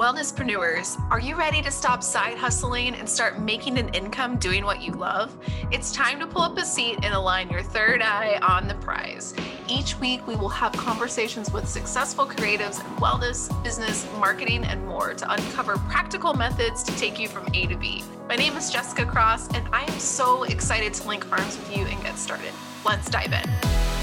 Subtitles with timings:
[0.00, 4.80] Wellnesspreneurs, are you ready to stop side hustling and start making an income doing what
[4.80, 5.36] you love?
[5.70, 9.34] It's time to pull up a seat and align your third eye on the prize.
[9.68, 15.12] Each week, we will have conversations with successful creatives in wellness, business, marketing, and more
[15.12, 18.02] to uncover practical methods to take you from A to B.
[18.26, 21.84] My name is Jessica Cross, and I am so excited to link arms with you
[21.84, 22.52] and get started.
[22.86, 23.99] Let's dive in.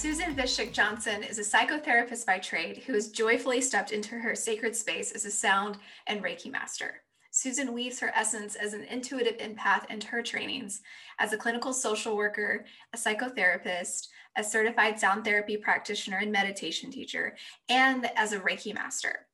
[0.00, 4.74] Susan Vishik Johnson is a psychotherapist by trade who has joyfully stepped into her sacred
[4.74, 7.02] space as a sound and Reiki master.
[7.30, 10.80] Susan weaves her essence as an intuitive empath into her trainings
[11.18, 14.06] as a clinical social worker, a psychotherapist,
[14.38, 17.36] a certified sound therapy practitioner and meditation teacher,
[17.68, 19.26] and as a Reiki master.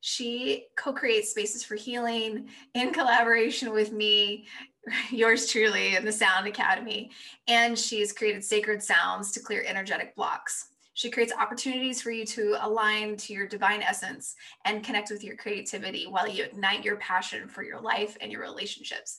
[0.00, 4.46] She co creates spaces for healing in collaboration with me,
[5.10, 7.10] yours truly, in the Sound Academy.
[7.48, 10.68] And she's created sacred sounds to clear energetic blocks.
[10.94, 14.34] She creates opportunities for you to align to your divine essence
[14.64, 18.42] and connect with your creativity while you ignite your passion for your life and your
[18.42, 19.16] relationships.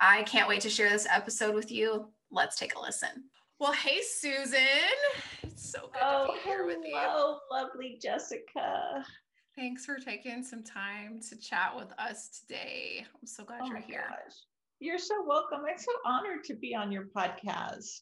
[0.00, 2.08] I can't wait to share this episode with you.
[2.30, 3.24] Let's take a listen.
[3.58, 4.58] Well, hey, Susan.
[5.44, 6.96] It's so good oh, to be here with you.
[6.96, 9.04] Hello, lovely Jessica.
[9.54, 13.06] Thanks for taking some time to chat with us today.
[13.14, 14.04] I'm so glad oh you're here.
[14.08, 14.34] Gosh.
[14.82, 15.60] You're so welcome.
[15.64, 18.00] I'm so honored to be on your podcast.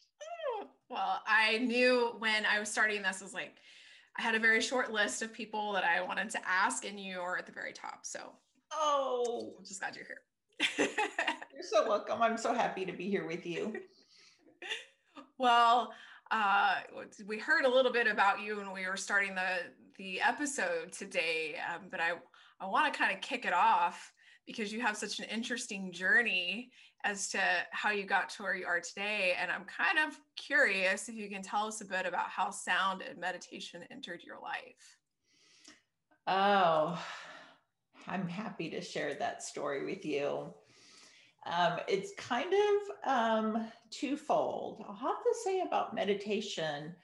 [0.89, 3.57] Well, I knew when I was starting this, I was like,
[4.19, 7.37] I had a very short list of people that I wanted to ask, and you're
[7.37, 8.07] at the very top.
[8.07, 8.33] So,
[8.73, 10.89] oh, I'm just glad you're here.
[11.53, 12.23] you're so welcome.
[12.23, 13.75] I'm so happy to be here with you.
[15.39, 15.93] well,
[16.31, 16.77] uh,
[17.27, 19.59] we heard a little bit about you when we were starting the
[19.99, 22.13] the episode today, um, but I
[22.59, 24.15] I want to kind of kick it off
[24.51, 26.73] because you have such an interesting journey
[27.05, 31.09] as to how you got to where you are today, and I'm kind of curious
[31.09, 34.99] if you can tell us a bit about how sound and meditation entered your life.
[36.27, 37.03] Oh,
[38.07, 40.53] I'm happy to share that story with you.
[41.47, 44.85] Um, it's kind of um, twofold.
[44.87, 46.95] I'll have to say about meditation,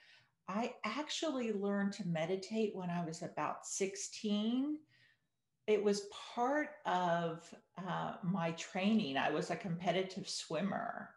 [0.49, 4.77] I actually learned to meditate when I was about 16.
[5.67, 9.17] It was part of uh, my training.
[9.17, 11.09] I was a competitive swimmer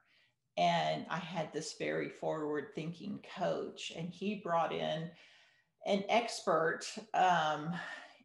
[0.57, 5.09] and I had this very forward thinking coach, and he brought in
[5.87, 6.83] an expert
[7.15, 7.73] um,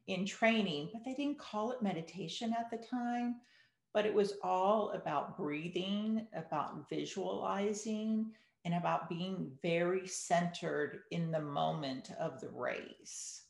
[0.07, 3.35] in training, but they didn't call it meditation at the time
[3.95, 8.29] but it was all about breathing, about visualizing,
[8.65, 13.44] and about being very centered in the moment of the race.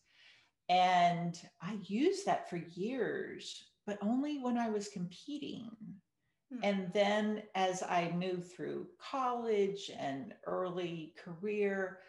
[0.69, 5.69] And I used that for years, but only when I was competing.
[6.51, 6.59] Hmm.
[6.63, 11.99] And then as I moved through college and early career,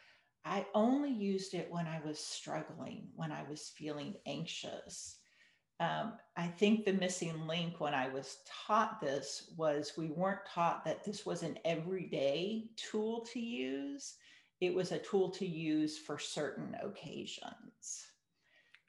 [0.44, 5.18] I only used it when I was struggling, when I was feeling anxious
[5.78, 10.84] um, I think the missing link when I was taught this was we weren't taught
[10.86, 14.14] that this was an everyday tool to use.
[14.60, 18.06] It was a tool to use for certain occasions.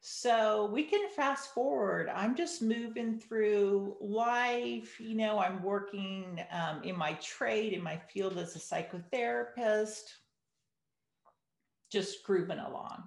[0.10, 2.08] So we can fast forward.
[2.08, 5.02] I'm just moving through life.
[5.02, 10.04] You know, I'm working um, in my trade, in my field as a psychotherapist,
[11.92, 13.04] just grooving along.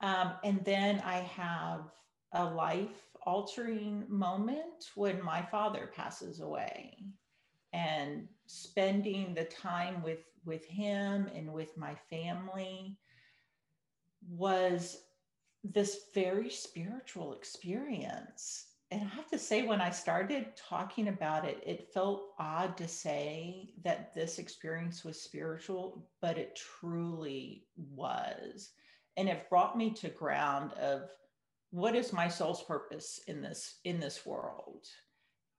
[0.00, 1.82] Um, and then I have
[2.32, 6.96] a life altering moment when my father passes away
[7.72, 12.96] and spending the time with with him and with my family
[14.28, 15.02] was
[15.64, 18.66] this very spiritual experience.
[18.92, 22.88] And i have to say when i started talking about it it felt odd to
[22.88, 28.70] say that this experience was spiritual but it truly was.
[29.16, 31.02] And it brought me to ground of
[31.70, 34.86] what is my soul's purpose in this in this world?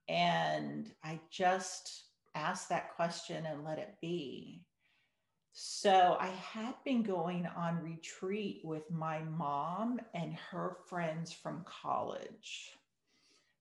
[0.09, 4.66] And i just asked that question and let it be
[5.51, 12.72] so i had been going on retreat with my mom and her friends from college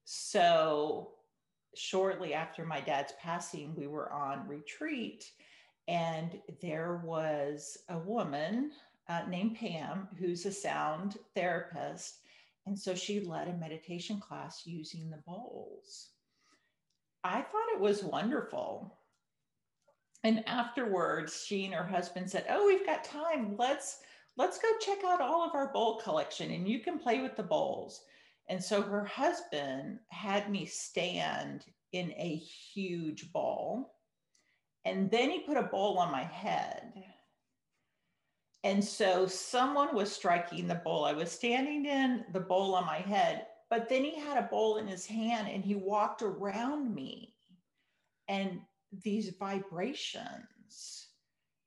[0.05, 1.11] so
[1.75, 5.31] shortly after my dad's passing we were on retreat
[5.87, 8.71] and there was a woman
[9.09, 12.21] uh, named pam who's a sound therapist
[12.65, 16.09] and so she led a meditation class using the bowls.
[17.23, 18.97] I thought it was wonderful.
[20.23, 23.55] And afterwards, she and her husband said, "Oh, we've got time.
[23.57, 23.99] Let's
[24.37, 27.43] let's go check out all of our bowl collection and you can play with the
[27.43, 28.03] bowls."
[28.49, 33.95] And so her husband had me stand in a huge bowl.
[34.85, 36.93] And then he put a bowl on my head.
[38.63, 41.05] and so someone was striking the bowl.
[41.05, 44.77] I was standing in the bowl on my head, but then he had a bowl
[44.77, 47.35] in his hand and he walked around me
[48.27, 48.61] and
[48.91, 51.07] these vibrations.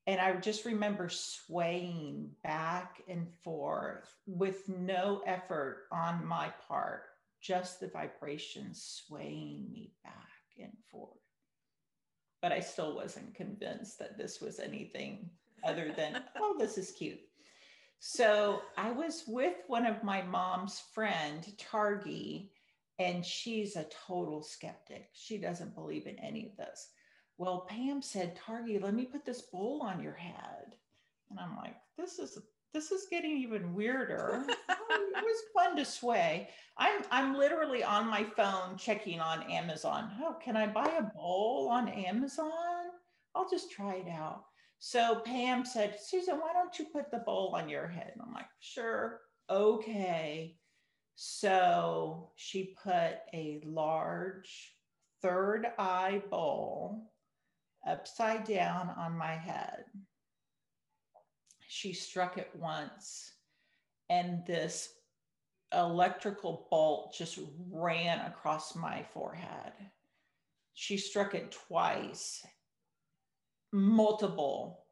[0.07, 7.05] And I just remember swaying back and forth with no effort on my part,
[7.41, 10.15] just the vibrations swaying me back
[10.59, 11.11] and forth.
[12.43, 15.31] But I still wasn't convinced that this was anything
[15.65, 17.21] other than, oh, this is cute.
[17.99, 22.51] So I was with one of my mom's friend, Targi,
[22.99, 25.09] and she's a total skeptic.
[25.15, 26.91] She doesn't believe in any of this.
[27.37, 30.77] Well, Pam said, Targi, let me put this bowl on your head.
[31.31, 32.39] And I'm like, this is
[32.73, 34.45] this is getting even weirder.
[34.49, 36.49] it was fun to sway.
[36.77, 40.11] I'm I'm literally on my phone checking on Amazon.
[40.23, 42.51] Oh, can I buy a bowl on Amazon?
[43.35, 44.45] I'll just try it out.
[44.79, 48.11] So Pam said, Susan, why don't you put the bowl on your head?
[48.13, 50.57] And I'm like, sure, okay.
[51.17, 54.75] So she put a large
[55.23, 57.14] third eye bowl
[57.87, 59.85] upside down on my head.
[61.69, 63.33] She struck it once,
[64.09, 64.91] and this
[65.73, 67.39] electrical bolt just
[67.71, 69.73] ran across my forehead.
[70.75, 72.45] She struck it twice,
[73.73, 74.85] multiple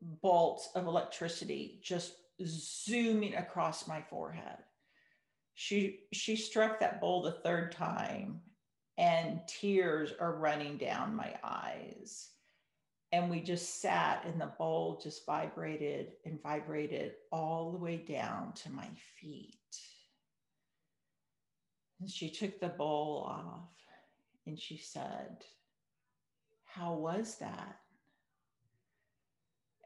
[0.00, 2.14] bolts of electricity just
[2.44, 4.58] zooming across my forehead.
[5.54, 8.40] She she struck that bowl the third time
[8.98, 12.30] and tears are running down my eyes.
[13.12, 18.52] And we just sat and the bowl just vibrated and vibrated all the way down
[18.54, 18.88] to my
[19.20, 19.54] feet.
[22.00, 23.70] And she took the bowl off
[24.46, 25.44] and she said,
[26.64, 27.78] How was that?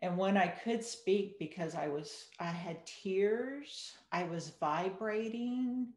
[0.01, 5.89] And when I could speak, because I was, I had tears, I was vibrating.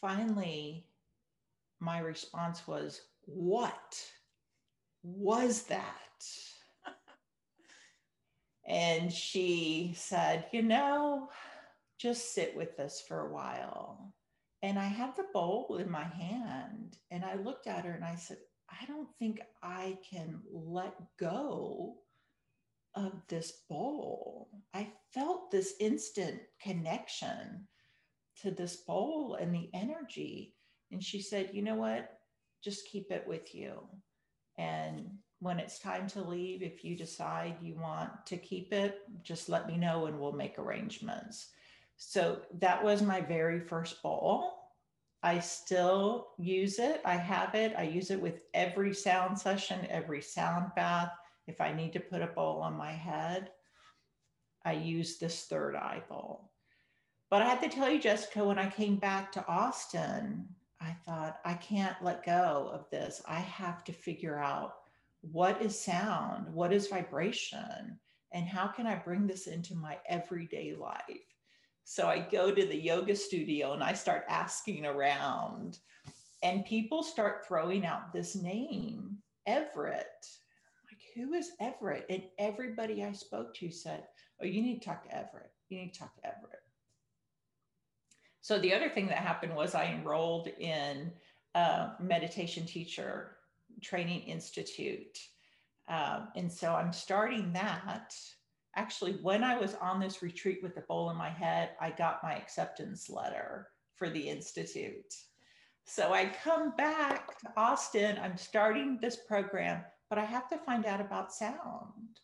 [0.00, 0.86] Finally,
[1.80, 4.02] my response was, What
[5.02, 5.84] was that?
[8.66, 11.28] and she said, You know,
[11.98, 14.14] just sit with this for a while.
[14.62, 18.16] And I had the bowl in my hand and I looked at her and I
[18.16, 18.38] said,
[18.68, 21.96] I don't think I can let go
[22.94, 24.48] of this bowl.
[24.74, 27.66] I felt this instant connection
[28.42, 30.54] to this bowl and the energy.
[30.90, 32.18] And she said, You know what?
[32.62, 33.80] Just keep it with you.
[34.56, 39.48] And when it's time to leave, if you decide you want to keep it, just
[39.48, 41.50] let me know and we'll make arrangements.
[41.96, 44.54] So that was my very first bowl.
[45.22, 47.00] I still use it.
[47.04, 47.74] I have it.
[47.76, 51.12] I use it with every sound session, every sound bath.
[51.46, 53.50] If I need to put a bowl on my head,
[54.64, 56.50] I use this third eye bowl.
[57.30, 60.48] But I have to tell you, Jessica, when I came back to Austin,
[60.80, 63.22] I thought, I can't let go of this.
[63.26, 64.74] I have to figure out
[65.20, 67.98] what is sound, what is vibration,
[68.32, 71.02] and how can I bring this into my everyday life?
[71.84, 75.78] So I go to the yoga studio and I start asking around,
[76.42, 79.16] and people start throwing out this name,
[79.46, 80.26] Everett
[80.88, 82.06] Like, who is Everett?
[82.10, 84.04] And everybody I spoke to said,
[84.40, 85.50] oh, you need to talk to Everett.
[85.68, 86.62] You need to talk to Everett.
[88.40, 91.12] So the other thing that happened was I enrolled in
[91.54, 93.36] a meditation teacher
[93.82, 95.18] training institute.
[95.88, 98.14] Um, and so I'm starting that.
[98.76, 102.22] Actually, when I was on this retreat with the bowl in my head, I got
[102.22, 105.14] my acceptance letter for the institute.
[105.84, 108.18] So I come back to Austin.
[108.22, 112.20] I'm starting this program but I have to find out about sound.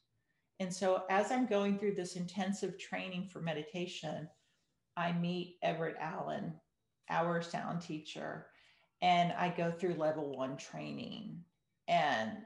[0.61, 4.29] And so as I'm going through this intensive training for meditation,
[4.97, 6.55] I meet Everett Allen,
[7.11, 8.47] our sound teacher,
[9.03, 11.43] and I go through level one training.
[11.89, 12.39] And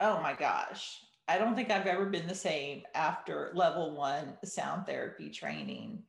[0.00, 4.86] oh my gosh, I don't think I've ever been the same after level one sound
[4.86, 6.02] therapy training.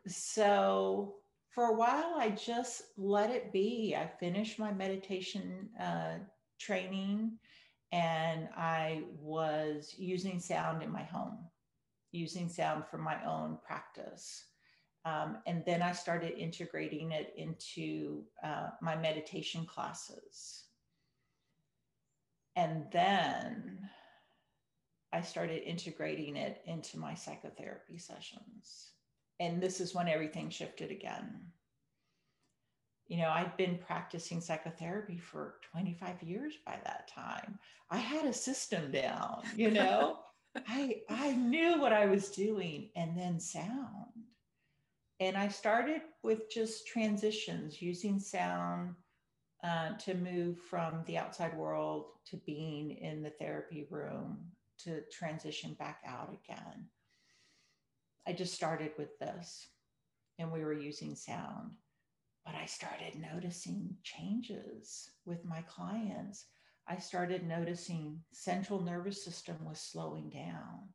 [0.07, 1.15] so
[1.50, 3.95] for a while, I just let it be.
[3.97, 6.17] I finished my meditation uh,
[6.59, 7.38] training
[7.91, 11.39] and I was using sound in my home,
[12.17, 14.45] using sound for my own practice.
[15.05, 20.65] Um, and then I started integrating it into uh, my meditation classes.
[22.55, 23.79] And then
[25.13, 28.91] I started integrating it into my psychotherapy sessions.
[29.39, 31.41] And this is when everything shifted again.
[33.07, 37.57] you know, I'd been practicing psychotherapy for 25 years by that time.
[37.89, 40.19] I had a system down, you know.
[40.68, 44.06] I I knew what I was doing and then sound.
[45.20, 48.94] And I started with just transitions using sound
[49.64, 54.38] uh, to move from the outside world to being in the therapy room
[54.80, 56.88] to transition back out again.
[58.28, 59.68] I just started with this
[60.38, 61.72] and we were using sound
[62.48, 66.46] but I started noticing changes with my clients.
[66.89, 70.89] I started noticing central nervous system was slowing down.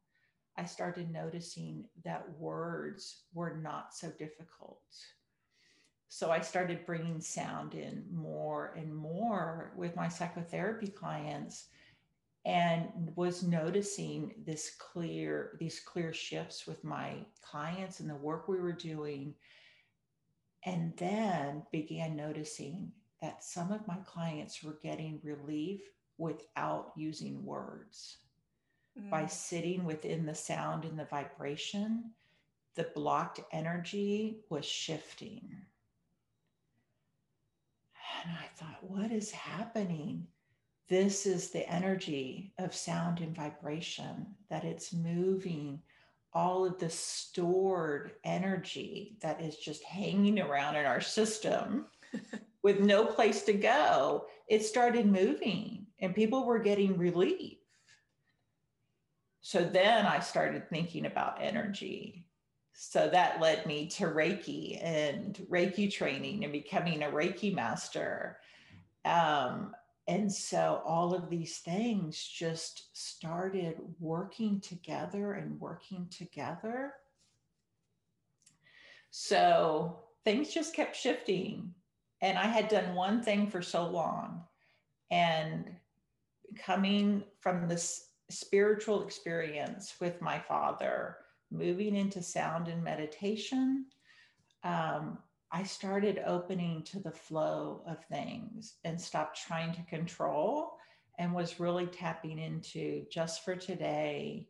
[0.57, 4.81] I started noticing that words were not so difficult.
[6.09, 11.69] So I started bringing sound in more and more with my psychotherapy clients
[12.45, 18.61] and was noticing this clear these clear shifts with my clients and the work we
[18.61, 19.35] were doing
[20.65, 25.81] and then began noticing that some of my clients were getting relief
[26.19, 28.19] without using words.
[29.01, 29.09] Mm.
[29.09, 32.11] By sitting within the sound and the vibration,
[32.75, 35.49] the blocked energy was shifting.
[38.25, 40.27] And I thought, what is happening?
[40.89, 45.81] This is the energy of sound and vibration, that it's moving
[46.35, 51.87] all of the stored energy that is just hanging around in our system
[52.63, 57.59] with no place to go, it started moving and people were getting relief.
[59.41, 62.27] So then I started thinking about energy.
[62.73, 68.39] So that led me to Reiki and Reiki training and becoming a Reiki master.
[69.05, 69.75] Um,
[70.09, 76.95] and so all of these things just started working together and working together.
[79.11, 81.75] So things just kept shifting.
[82.23, 84.45] And I had done one thing for so long.
[85.11, 85.71] And
[86.57, 91.17] coming from this spiritual experience with my father,
[91.51, 93.87] moving into sound and meditation,
[94.65, 95.19] um,
[95.51, 100.79] I started opening to the flow of things and stopped trying to control
[101.19, 104.49] and was really tapping into just for today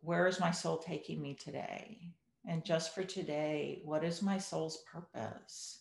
[0.00, 2.12] where is my soul taking me today?
[2.46, 5.80] And just for today, what is my soul's purpose?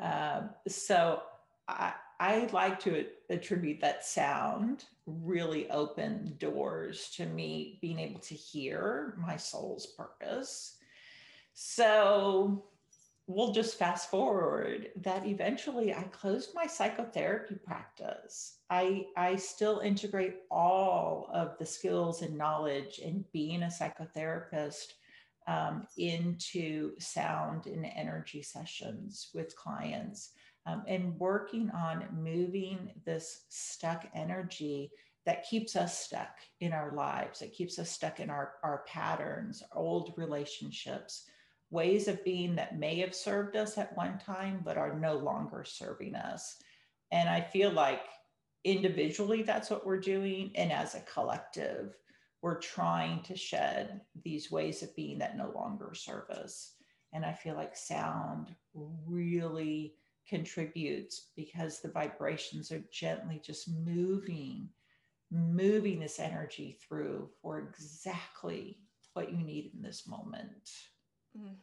[0.00, 1.22] Uh, so
[1.68, 8.34] I, I like to attribute that sound really opened doors to me being able to
[8.34, 10.76] hear my soul's purpose
[11.62, 12.64] so
[13.26, 18.56] we'll just fast forward that eventually I closed my psychotherapy practice.
[18.70, 24.94] I, I still integrate all of the skills and knowledge in being a psychotherapist
[25.50, 30.30] um, into sound and energy sessions with clients
[30.66, 34.92] um, and working on moving this stuck energy
[35.26, 39.62] that keeps us stuck in our lives, that keeps us stuck in our, our patterns,
[39.74, 41.24] old relationships,
[41.70, 45.64] ways of being that may have served us at one time, but are no longer
[45.64, 46.56] serving us.
[47.10, 48.02] And I feel like
[48.62, 50.52] individually, that's what we're doing.
[50.54, 51.96] And as a collective,
[52.42, 56.74] we're trying to shed these ways of being that no longer serve us.
[57.12, 59.94] And I feel like sound really
[60.28, 64.68] contributes because the vibrations are gently just moving,
[65.30, 68.78] moving this energy through for exactly
[69.12, 70.70] what you need in this moment.
[71.36, 71.56] Mm.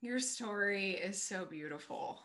[0.00, 2.20] Your story is so beautiful.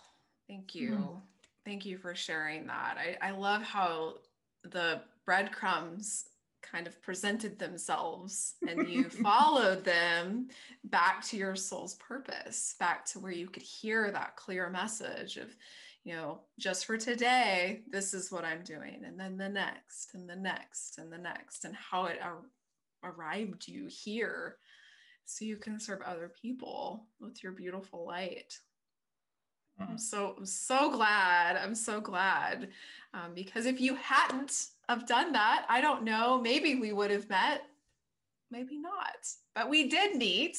[0.48, 0.92] Thank you.
[0.92, 1.22] Mm.
[1.66, 2.98] Thank you for sharing that.
[2.98, 4.16] I, I love how
[4.64, 6.26] the breadcrumbs
[6.62, 10.48] kind of presented themselves and you followed them
[10.86, 15.56] back to your soul's purpose, back to where you could hear that clear message of,
[16.04, 19.02] you know, just for today, this is what I'm doing.
[19.06, 22.46] And then the next, and the next, and the next, and how it ar-
[23.04, 24.58] arrived you here
[25.26, 28.58] so you can serve other people with your beautiful light.
[29.80, 31.58] I'm so I'm so glad.
[31.58, 32.70] I'm so glad
[33.14, 36.42] um, because if you hadn't have done that, I don't know.
[36.42, 37.64] Maybe we would have met.
[38.52, 40.58] Maybe not, but we did meet.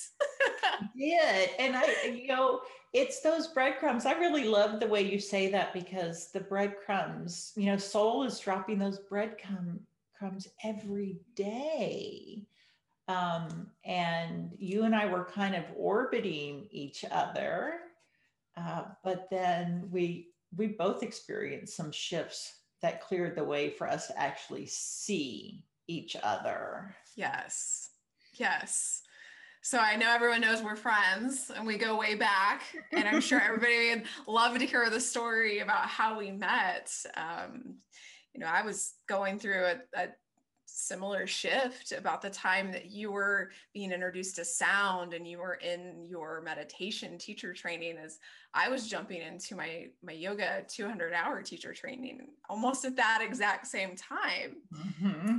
[0.96, 2.60] did, and I, you know,
[2.92, 4.06] it's those breadcrumbs.
[4.06, 8.38] I really love the way you say that because the breadcrumbs, you know, soul is
[8.38, 9.80] dropping those breadcrumbs
[10.20, 12.46] crumbs every day.
[13.08, 17.80] Um, and you and I were kind of orbiting each other.
[18.60, 24.08] Uh, but then we we both experienced some shifts that cleared the way for us
[24.08, 26.94] to actually see each other.
[27.16, 27.90] Yes.
[28.34, 29.02] Yes.
[29.62, 32.62] So I know everyone knows we're friends and we go way back.
[32.92, 36.90] And I'm sure everybody would love to hear the story about how we met.
[37.16, 37.76] Um,
[38.32, 40.08] you know, I was going through a, a
[40.74, 45.54] similar shift about the time that you were being introduced to sound and you were
[45.54, 48.18] in your meditation teacher training as
[48.54, 53.66] I was jumping into my my yoga 200 hour teacher training almost at that exact
[53.66, 54.56] same time.
[54.74, 55.38] Mm-hmm.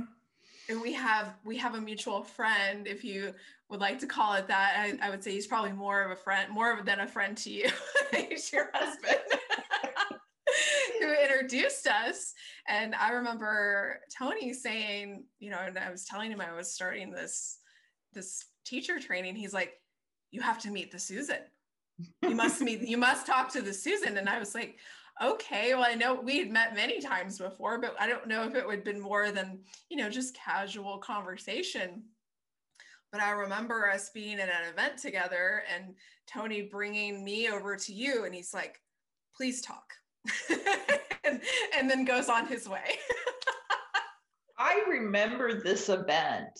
[0.68, 3.34] And we have we have a mutual friend, if you
[3.68, 4.74] would like to call it that.
[4.78, 7.50] I, I would say he's probably more of a friend, more than a friend to
[7.50, 7.68] you.
[8.28, 9.18] he's your husband
[11.42, 12.34] introduced us.
[12.68, 17.10] And I remember Tony saying, you know, and I was telling him I was starting
[17.10, 17.58] this
[18.12, 19.36] this teacher training.
[19.36, 19.80] He's like,
[20.30, 21.38] you have to meet the Susan.
[22.22, 24.18] You must meet, you must talk to the Susan.
[24.18, 24.76] And I was like,
[25.22, 28.54] okay, well, I know we had met many times before, but I don't know if
[28.54, 32.02] it would have been more than, you know, just casual conversation.
[33.10, 35.94] But I remember us being at an event together and
[36.26, 38.24] Tony bringing me over to you.
[38.24, 38.80] And he's like,
[39.36, 39.92] please talk.
[41.24, 41.40] and,
[41.76, 42.84] and then goes on his way.
[44.58, 46.58] I remember this event.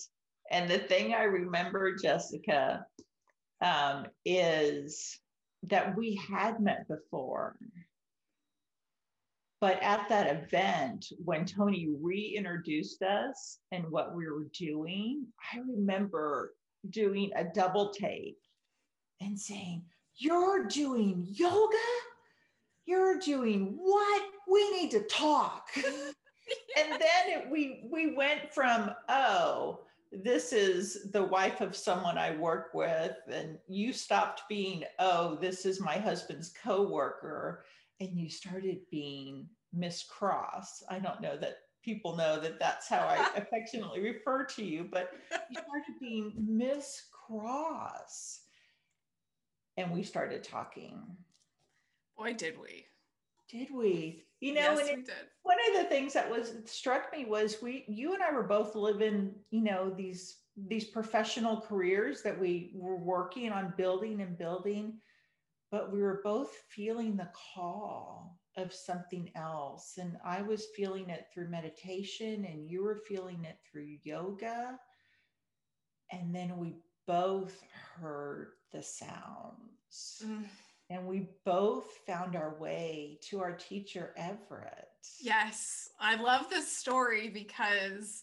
[0.50, 2.84] And the thing I remember, Jessica,
[3.62, 5.18] um, is
[5.64, 7.56] that we had met before.
[9.60, 16.54] But at that event, when Tony reintroduced us and what we were doing, I remember
[16.90, 18.38] doing a double take
[19.20, 19.84] and saying,
[20.16, 21.76] You're doing yoga?
[22.86, 24.22] You're doing what?
[24.48, 25.68] We need to talk.
[25.76, 26.98] and then
[27.28, 29.80] it, we we went from oh,
[30.12, 35.64] this is the wife of someone I work with, and you stopped being oh, this
[35.64, 37.64] is my husband's coworker,
[38.00, 40.82] and you started being Miss Cross.
[40.88, 45.10] I don't know that people know that that's how I affectionately refer to you, but
[45.50, 48.40] you started being Miss Cross.
[49.76, 51.00] And we started talking.
[52.16, 52.86] Boy, did we.
[53.50, 54.24] Did we?
[54.40, 55.14] You know, yes, it, we did.
[55.42, 58.74] one of the things that was struck me was we you and I were both
[58.74, 64.98] living, you know, these these professional careers that we were working on building and building,
[65.70, 69.94] but we were both feeling the call of something else.
[69.98, 74.78] And I was feeling it through meditation, and you were feeling it through yoga.
[76.10, 77.62] And then we both
[77.96, 80.22] heard the sounds.
[80.24, 80.44] Mm
[80.90, 84.88] and we both found our way to our teacher Everett.
[85.20, 88.22] Yes, I love this story because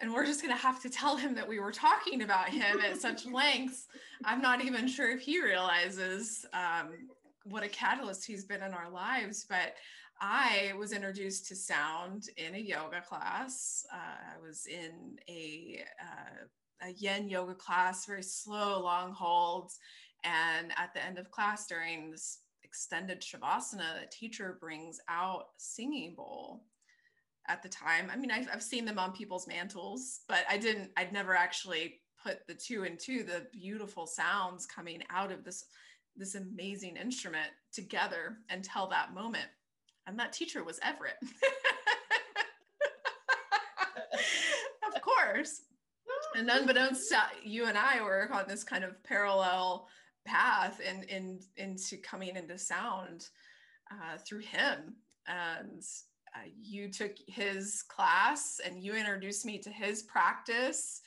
[0.00, 2.80] and we're just going to have to tell him that we were talking about him
[2.80, 3.86] at such lengths.
[4.24, 7.08] I'm not even sure if he realizes um,
[7.44, 9.74] what a catalyst he's been in our lives, but
[10.20, 13.84] I was introduced to sound in a yoga class.
[13.92, 19.78] Uh, I was in a, uh, a yin yoga class, very slow, long holds.
[20.24, 26.14] And at the end of class during this extended Shavasana, the teacher brings out singing
[26.14, 26.64] bowl
[27.48, 28.10] at the time.
[28.12, 32.00] I mean, I've, I've seen them on people's mantles, but I didn't, I'd never actually
[32.22, 35.64] put the two and two, the beautiful sounds coming out of this,
[36.16, 39.48] this amazing instrument together until that moment.
[40.06, 41.16] And that teacher was Everett.
[44.94, 45.62] of course.
[46.36, 49.88] And unbeknownst to you and I were on this kind of parallel
[50.30, 53.28] path and in, in, into coming into sound
[53.90, 54.94] uh, through him.
[55.26, 55.82] And
[56.34, 61.00] uh, you took his class and you introduced me to his practice.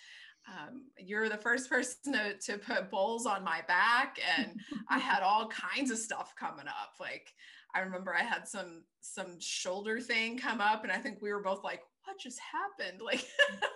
[0.48, 4.60] Um, you're the first person to, to put bowls on my back and
[4.90, 7.32] i had all kinds of stuff coming up like
[7.74, 11.42] i remember i had some some shoulder thing come up and i think we were
[11.42, 13.26] both like what just happened like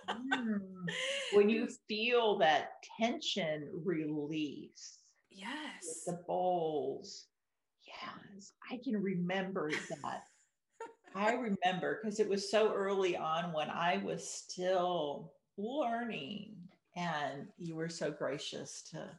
[0.10, 0.60] mm.
[1.31, 4.96] when you feel that tension release
[5.38, 6.04] Yes.
[6.06, 7.26] the bowls.
[7.86, 10.23] Yes, I can remember that.
[11.15, 16.56] I remember because it was so early on when I was still learning,
[16.95, 19.10] and you were so gracious to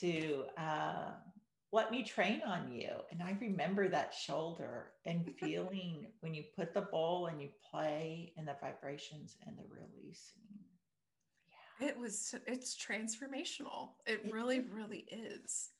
[0.00, 1.12] to uh,
[1.72, 2.90] let me train on you.
[3.10, 8.32] And I remember that shoulder and feeling when you put the bowl and you play
[8.36, 10.65] and the vibrations and the releasing
[11.80, 13.90] it was it's transformational.
[14.06, 15.70] It really really is.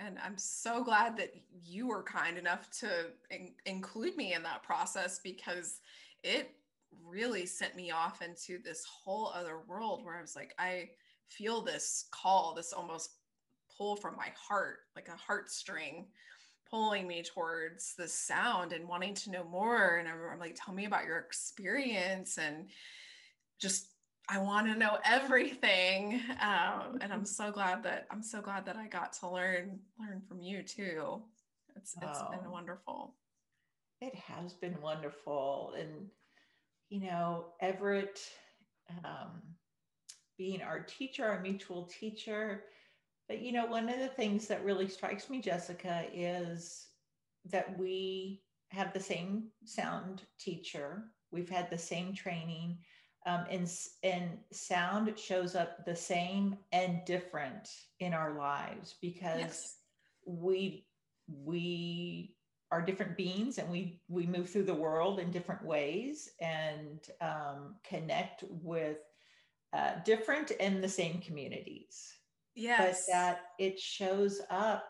[0.00, 1.32] And i'm so glad that
[1.64, 2.88] you were kind enough to
[3.30, 5.80] in- include me in that process because
[6.24, 6.50] it
[7.06, 10.88] really sent me off into this whole other world where i was like i
[11.28, 13.10] feel this call this almost
[13.76, 16.06] pull from my heart like a heartstring
[16.74, 19.96] pulling me towards the sound and wanting to know more.
[19.98, 22.66] And i'm, I'm like tell me about your experience and
[23.60, 23.90] just
[24.28, 28.76] I want to know everything, um, and I'm so glad that I'm so glad that
[28.76, 31.22] I got to learn learn from you too.
[31.76, 33.14] It's it's oh, been wonderful.
[34.00, 36.08] It has been wonderful, and
[36.88, 38.20] you know, Everett,
[39.04, 39.42] um,
[40.38, 42.64] being our teacher, our mutual teacher.
[43.28, 46.86] But you know, one of the things that really strikes me, Jessica, is
[47.50, 51.04] that we have the same sound teacher.
[51.30, 52.78] We've had the same training.
[53.26, 53.70] Um, and,
[54.02, 59.76] and sound shows up the same and different in our lives because yes.
[60.26, 60.86] we
[61.26, 62.36] we
[62.70, 67.76] are different beings and we we move through the world in different ways and um,
[67.82, 68.98] connect with
[69.72, 72.12] uh, different and the same communities
[72.54, 74.84] yes but that it shows up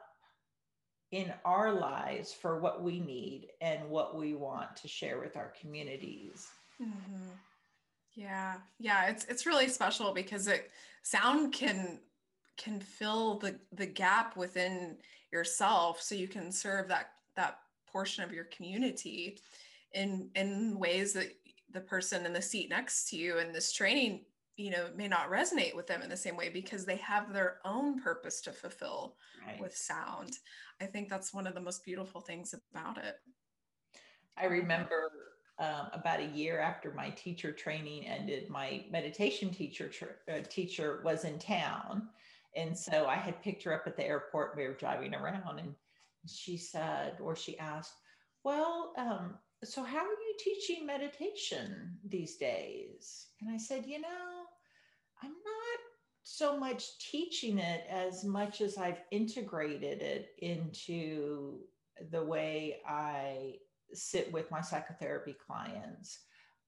[1.14, 5.52] in our lives for what we need and what we want to share with our
[5.60, 6.48] communities.
[6.82, 7.28] Mm-hmm.
[8.14, 10.70] Yeah, yeah, it's it's really special because it
[11.02, 12.00] sound can
[12.56, 14.98] can fill the the gap within
[15.32, 17.58] yourself, so you can serve that that
[17.90, 19.38] portion of your community
[19.92, 21.32] in in ways that
[21.72, 24.24] the person in the seat next to you in this training
[24.56, 27.58] you know may not resonate with them in the same way because they have their
[27.64, 29.60] own purpose to fulfill right.
[29.60, 30.32] with sound
[30.80, 33.16] i think that's one of the most beautiful things about it
[34.36, 35.10] i remember
[35.58, 39.90] um, about a year after my teacher training ended my meditation teacher
[40.32, 42.08] uh, teacher was in town.
[42.56, 45.74] And so i had picked her up at the airport we were driving around and
[46.26, 47.94] she said or she asked
[48.44, 53.26] well um, so how are you teaching meditation these days?
[53.40, 54.44] And i said you know
[55.22, 55.80] I'm not
[56.22, 61.60] so much teaching it as much as I've integrated it into
[62.10, 63.56] the way I
[63.96, 66.20] sit with my psychotherapy clients,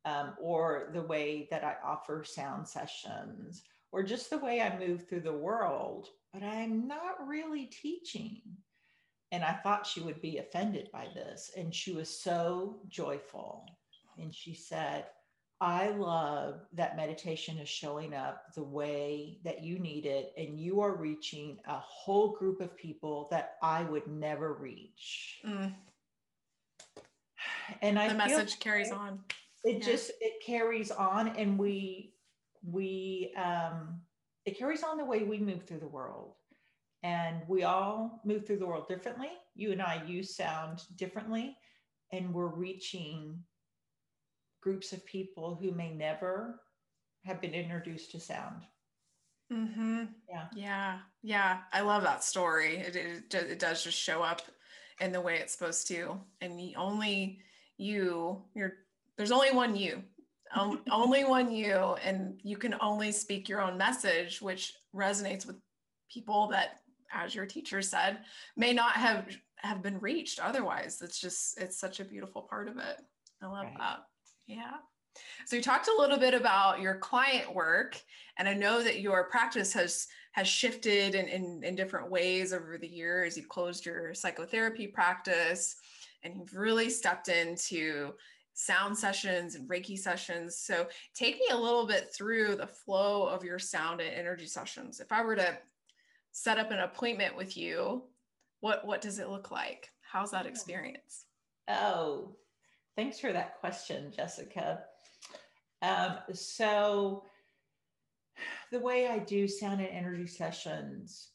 [0.05, 3.63] um, or the way that I offer sound sessions,
[3.93, 6.09] or just the way I move through the world.
[6.33, 8.43] But I'm not really teaching.
[9.33, 11.51] And I thought she would be offended by this.
[11.57, 13.67] And she was so joyful.
[14.19, 15.07] And she said,
[15.61, 20.81] I love that meditation is showing up the way that you need it, and you
[20.81, 25.41] are reaching a whole group of people that I would never reach.
[25.47, 25.75] Mm.
[27.83, 29.21] And I the message carries on.
[29.65, 29.87] It yeah.
[29.87, 32.15] just it carries on, and we
[32.63, 34.01] we um,
[34.45, 36.35] it carries on the way we move through the world,
[37.03, 39.31] and we all move through the world differently.
[39.55, 41.57] You and I use sound differently,
[42.13, 43.39] and we're reaching
[44.61, 46.61] groups of people who may never
[47.25, 48.63] have been introduced to sound.
[49.53, 50.05] Mm-hmm.
[50.29, 50.47] Yeah.
[50.55, 50.99] Yeah.
[51.23, 51.59] Yeah.
[51.73, 52.79] I love that story.
[52.79, 54.43] It, it, it does just show up
[55.01, 56.19] in the way it's supposed to.
[56.41, 57.41] And the only
[57.77, 58.75] you, you're,
[59.17, 60.03] there's only one you,
[60.55, 65.57] um, only one you, and you can only speak your own message, which resonates with
[66.13, 66.81] people that,
[67.13, 68.19] as your teacher said,
[68.57, 69.27] may not have
[69.59, 71.01] have been reached otherwise.
[71.03, 73.01] It's just, it's such a beautiful part of it.
[73.43, 73.79] I love right.
[73.79, 73.99] that.
[74.47, 74.75] Yeah.
[75.47, 78.01] So you talked a little bit about your client work,
[78.39, 82.77] and I know that your practice has has shifted in, in, in different ways over
[82.77, 83.37] the years.
[83.37, 85.77] You've closed your psychotherapy practice,
[86.23, 88.13] and you've really stepped into
[88.53, 90.59] sound sessions and Reiki sessions.
[90.59, 95.01] So take me a little bit through the flow of your sound and energy sessions.
[95.01, 95.57] If I were to
[96.33, 98.05] set up an appointment with you,
[98.61, 99.91] what what does it look like?
[100.01, 100.51] How's that hmm.
[100.51, 101.25] experience?
[101.69, 102.37] Oh,
[102.97, 104.81] Thanks for that question, Jessica.
[105.83, 107.25] Um, so,
[108.71, 111.31] the way I do sound and energy sessions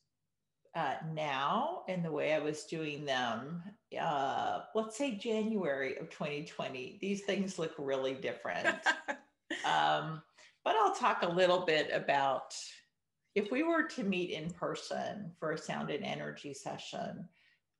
[0.76, 3.64] uh, now and the way I was doing them,
[4.00, 8.68] uh, let's say January of 2020, these things look really different.
[9.66, 10.22] um,
[10.64, 12.56] but I'll talk a little bit about
[13.36, 17.28] if we were to meet in person for a sound and energy session,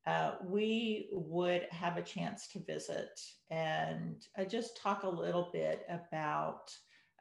[0.08, 5.86] uh, we would have a chance to visit and uh, just talk a little bit
[5.90, 6.72] about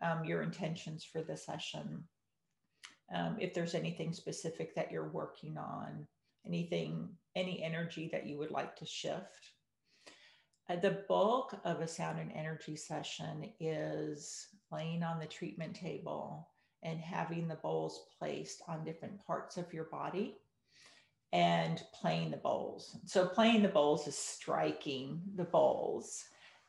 [0.03, 2.03] um, your intentions for the session.
[3.15, 6.07] Um, if there's anything specific that you're working on,
[6.47, 9.53] anything, any energy that you would like to shift.
[10.71, 16.49] Uh, the bulk of a sound and energy session is laying on the treatment table
[16.83, 20.37] and having the bowls placed on different parts of your body
[21.33, 22.97] and playing the bowls.
[23.07, 26.25] So playing the bowls is striking the bowls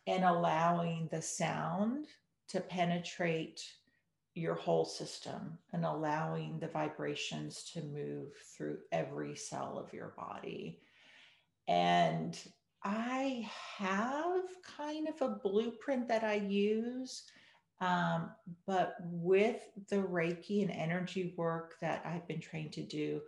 [0.08, 2.08] and allowing the sound
[2.50, 3.64] to penetrate
[4.34, 10.80] your whole system and allowing the vibrations to move through every cell of your body.
[11.68, 12.38] And
[12.84, 14.44] I have
[14.78, 17.24] kind of a blueprint that I use
[17.82, 18.30] Um,
[18.68, 23.22] but with the Reiki and energy work that I've been trained to do,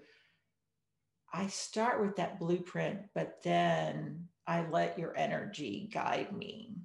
[1.34, 6.76] I start with that blueprint, but then I let your energy guide me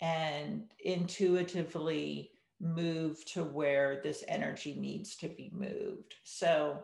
[0.00, 6.14] and intuitively move to where this energy needs to be moved.
[6.24, 6.82] So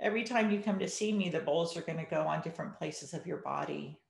[0.00, 2.76] every time you come to see me, the bowls are going to go on different
[2.76, 4.00] places of your body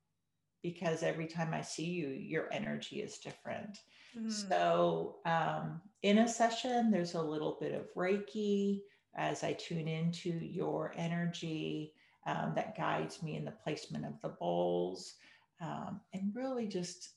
[0.62, 3.80] because every time I see you, your energy is different.
[4.18, 4.32] Mm.
[4.32, 8.80] So, um, in a session, there's a little bit of Reiki
[9.14, 11.92] as I tune into your energy
[12.26, 15.14] um, that guides me in the placement of the bowls
[15.60, 17.10] um, and really just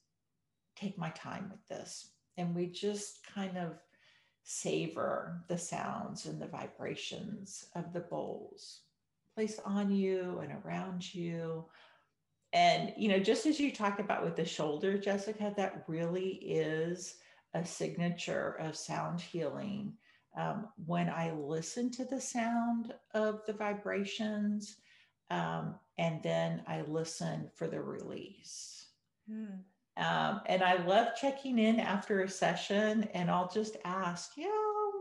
[0.76, 2.10] take my time with this.
[2.38, 3.80] And we just kind of
[4.43, 8.82] savor the sounds and the vibrations of the bowls
[9.36, 11.65] placed on you and around you.
[12.54, 17.17] And, you know, just as you talked about with the shoulder, Jessica, that really is
[17.54, 19.93] a signature of sound healing.
[20.36, 24.78] Um, when I listen to the sound of the vibrations,
[25.30, 28.88] um, and then I listen for the release.
[29.30, 29.60] Mm.
[29.98, 34.48] Um, and I love checking in after a session, and I'll just ask, yeah,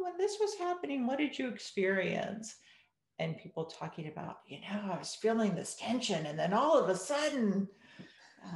[0.02, 2.56] when this was happening, what did you experience?
[3.18, 6.88] And people talking about, you know, I was feeling this tension, and then all of
[6.88, 7.68] a sudden,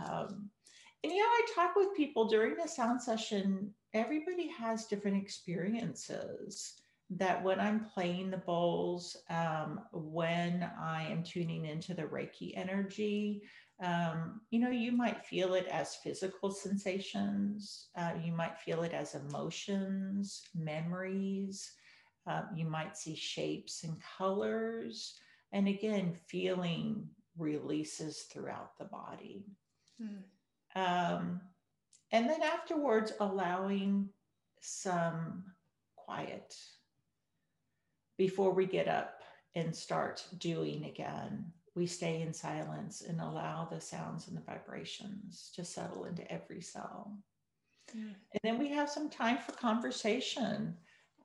[0.06, 0.50] um,
[1.02, 3.72] and you know, I talk with people during the sound session.
[3.94, 6.80] Everybody has different experiences
[7.10, 13.42] that when I'm playing the bowls, um, when I am tuning into the Reiki energy,
[13.82, 18.92] um, you know, you might feel it as physical sensations, uh, you might feel it
[18.92, 21.72] as emotions, memories,
[22.26, 25.18] uh, you might see shapes and colors,
[25.52, 29.46] and again, feeling releases throughout the body.
[29.98, 30.80] Hmm.
[30.80, 31.40] Um,
[32.12, 34.10] and then afterwards, allowing
[34.60, 35.44] some
[35.96, 36.54] quiet
[38.20, 39.22] before we get up
[39.54, 41.42] and start doing again,
[41.74, 46.60] we stay in silence and allow the sounds and the vibrations to settle into every
[46.60, 47.16] cell.
[47.96, 48.14] Mm.
[48.32, 50.76] And then we have some time for conversation.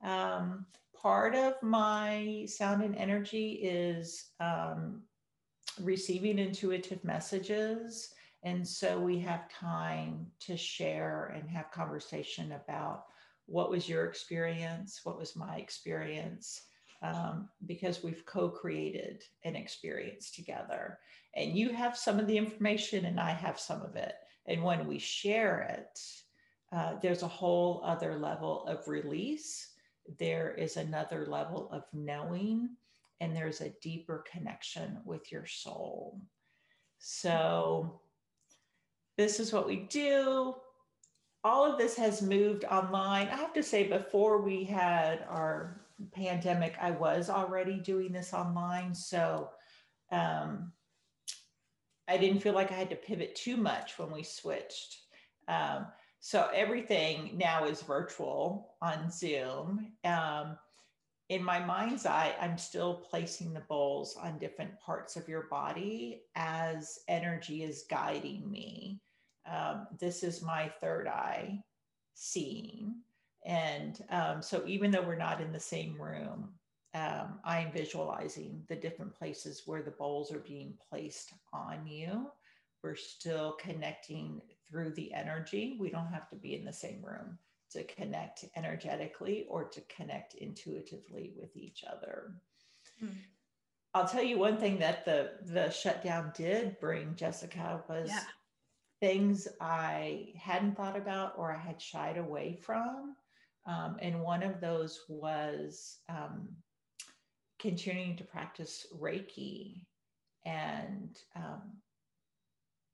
[0.02, 0.64] Um,
[0.98, 5.02] part of my sound and energy is um,
[5.82, 8.14] receiving intuitive messages.
[8.42, 13.04] And so we have time to share and have conversation about
[13.44, 15.02] what was your experience?
[15.04, 16.62] What was my experience?
[17.02, 20.98] Um, because we've co-created an experience together.
[21.34, 24.14] And you have some of the information and i have some of it.
[24.46, 26.00] And when we share it
[26.72, 29.70] uh, there's a whole other level of release.
[30.18, 32.70] There is another level of knowing
[33.20, 36.20] and there's a deeper connection with your soul.
[36.98, 38.00] So
[39.16, 40.54] this is what we do.
[41.44, 43.28] All of this has moved online.
[43.28, 45.80] I have to say before we had our
[46.12, 48.94] pandemic, I was already doing this online.
[48.94, 49.50] So
[50.12, 50.72] um,
[52.08, 54.98] I didn't feel like I had to pivot too much when we switched.
[55.48, 55.86] Um,
[56.20, 59.92] so everything now is virtual on Zoom.
[60.04, 60.58] Um,
[61.28, 66.22] in my mind's eye, I'm still placing the bowls on different parts of your body
[66.36, 69.00] as energy is guiding me.
[69.50, 71.62] Um, this is my third eye
[72.14, 72.96] seeing.
[73.46, 76.50] And um, so, even though we're not in the same room,
[76.94, 82.26] um, I'm visualizing the different places where the bowls are being placed on you.
[82.82, 85.76] We're still connecting through the energy.
[85.78, 87.38] We don't have to be in the same room
[87.70, 92.32] to connect energetically or to connect intuitively with each other.
[92.98, 93.08] Hmm.
[93.94, 98.24] I'll tell you one thing that the the shutdown did bring, Jessica, was yeah.
[99.00, 103.14] things I hadn't thought about or I had shied away from
[103.66, 106.48] um, and one of those was um,
[107.58, 109.84] continuing to practice Reiki.
[110.44, 111.62] And um,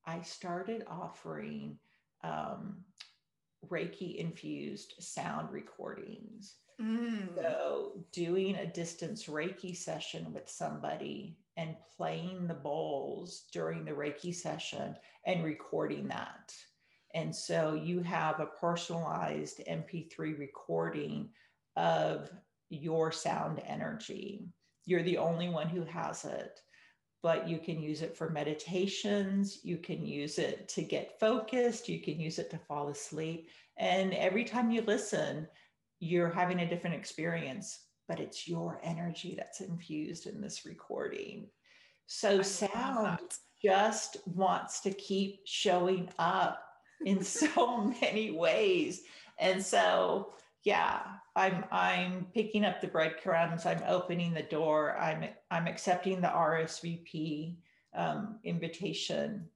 [0.06, 1.78] I started offering
[2.24, 2.76] um,
[3.68, 6.56] Reiki infused sound recordings.
[6.80, 7.36] Mm.
[7.36, 14.34] So, doing a distance Reiki session with somebody and playing the bowls during the Reiki
[14.34, 16.54] session and recording that.
[17.14, 21.28] And so you have a personalized MP3 recording
[21.76, 22.30] of
[22.70, 24.46] your sound energy.
[24.86, 26.60] You're the only one who has it,
[27.22, 29.60] but you can use it for meditations.
[29.62, 31.88] You can use it to get focused.
[31.88, 33.50] You can use it to fall asleep.
[33.76, 35.46] And every time you listen,
[36.00, 41.46] you're having a different experience, but it's your energy that's infused in this recording.
[42.06, 43.20] So sound
[43.62, 46.71] just wants to keep showing up
[47.04, 49.02] in so many ways.
[49.38, 50.32] And so
[50.64, 51.00] yeah,
[51.34, 53.66] I'm I'm picking up the breadcrumbs.
[53.66, 54.96] I'm opening the door.
[54.98, 57.56] I'm I'm accepting the RSVP
[57.94, 59.48] um, invitation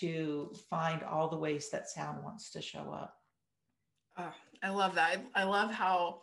[0.00, 3.16] to find all the ways that sound wants to show up.
[4.18, 5.20] Oh, I love that.
[5.34, 6.22] I, I love how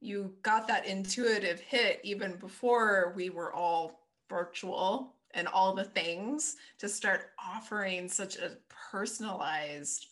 [0.00, 6.56] you got that intuitive hit even before we were all virtual and all the things
[6.78, 8.52] to start offering such a
[8.90, 10.06] personalized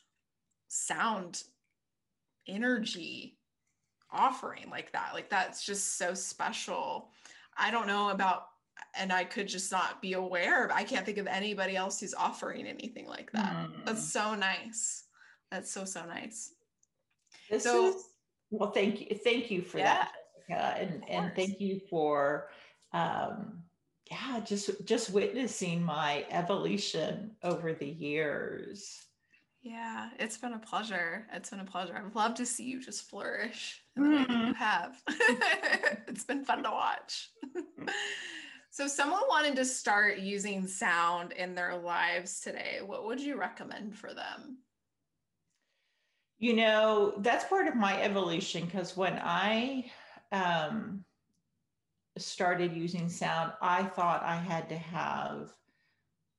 [0.69, 1.45] sound
[2.49, 3.37] energy
[4.11, 5.11] offering like that.
[5.15, 7.11] Like that's just so special.
[7.57, 8.47] I don't know about
[8.99, 10.71] and I could just not be aware of.
[10.71, 13.53] I can't think of anybody else who's offering anything like that.
[13.53, 13.85] Mm.
[13.87, 15.05] That's so nice.
[15.51, 16.53] That's so so nice.
[17.51, 18.09] This so, is
[18.51, 20.13] well, thank you, thank you for yeah, that,
[20.49, 22.49] Jessica, and and thank you for
[22.93, 23.63] um,
[24.13, 29.07] yeah, just just witnessing my evolution over the years.
[29.63, 31.27] Yeah, it's been a pleasure.
[31.33, 31.97] It's been a pleasure.
[31.97, 34.11] I've loved to see you just flourish mm.
[34.11, 34.53] way you mm-hmm.
[34.53, 35.01] have.
[36.09, 37.31] it's been fun to watch.
[38.71, 42.81] so, someone wanted to start using sound in their lives today.
[42.85, 44.59] What would you recommend for them?
[46.39, 49.91] You know, that's part of my evolution because when I
[50.33, 51.05] um,
[52.19, 55.53] started using sound, I thought I had to have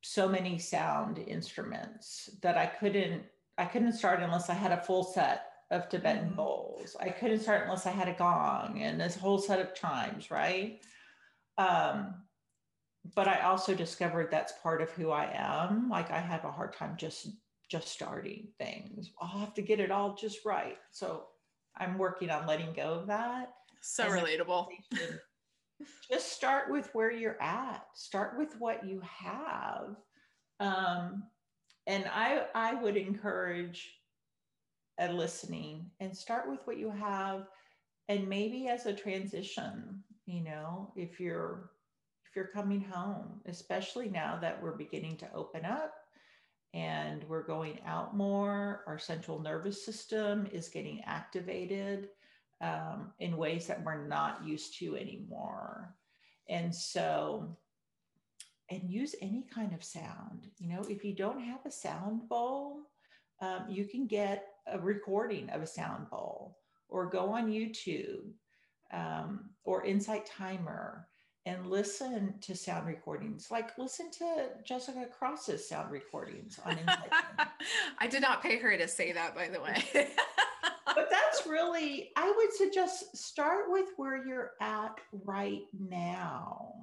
[0.01, 3.23] so many sound instruments that I couldn't
[3.57, 6.35] I couldn't start unless I had a full set of Tibetan mm-hmm.
[6.35, 6.95] bowls.
[6.99, 10.79] I couldn't start unless I had a gong and this whole set of chimes, right?
[11.57, 12.15] Um,
[13.15, 15.89] but I also discovered that's part of who I am.
[15.89, 17.27] Like I have a hard time just
[17.69, 19.11] just starting things.
[19.21, 20.77] I'll have to get it all just right.
[20.91, 21.27] So
[21.77, 23.53] I'm working on letting go of that.
[23.81, 24.67] So relatable.
[26.09, 27.85] Just start with where you're at.
[27.93, 29.95] Start with what you have.
[30.59, 31.23] Um,
[31.87, 33.99] and I I would encourage
[34.99, 37.47] a listening and start with what you have
[38.09, 41.71] and maybe as a transition, you know, if you're
[42.25, 45.93] if you're coming home, especially now that we're beginning to open up
[46.73, 52.09] and we're going out more, our central nervous system is getting activated
[52.63, 55.93] um, in ways that we're not used to anymore.
[56.49, 57.57] And so,
[58.71, 60.47] and use any kind of sound.
[60.57, 62.83] You know, if you don't have a sound bowl,
[63.41, 68.31] um, you can get a recording of a sound bowl or go on YouTube
[68.93, 71.07] um, or Insight Timer
[71.45, 73.49] and listen to sound recordings.
[73.51, 77.11] Like listen to Jessica Cross's sound recordings on Insight.
[77.99, 79.83] I did not pay her to say that, by the way.
[80.85, 86.73] but that's really, I would suggest start with where you're at right now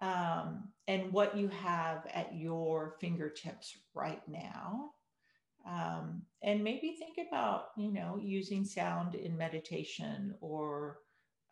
[0.00, 4.90] um, and what you have at your fingertips right now.
[5.68, 10.98] Um, and maybe think about, you know, using sound in meditation or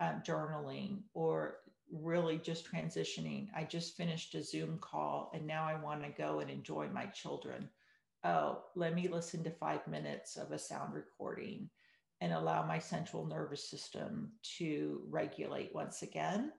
[0.00, 1.56] uh, journaling or
[1.92, 3.48] really just transitioning.
[3.56, 7.06] I just finished a Zoom call and now I want to go and enjoy my
[7.06, 7.68] children
[8.24, 11.68] oh, let me listen to five minutes of a sound recording
[12.20, 16.52] and allow my central nervous system to regulate once again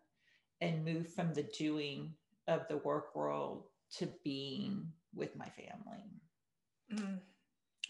[0.62, 2.14] and move from the doing
[2.48, 3.66] of the work world
[3.98, 6.04] to being with my family.
[6.94, 7.20] Mm,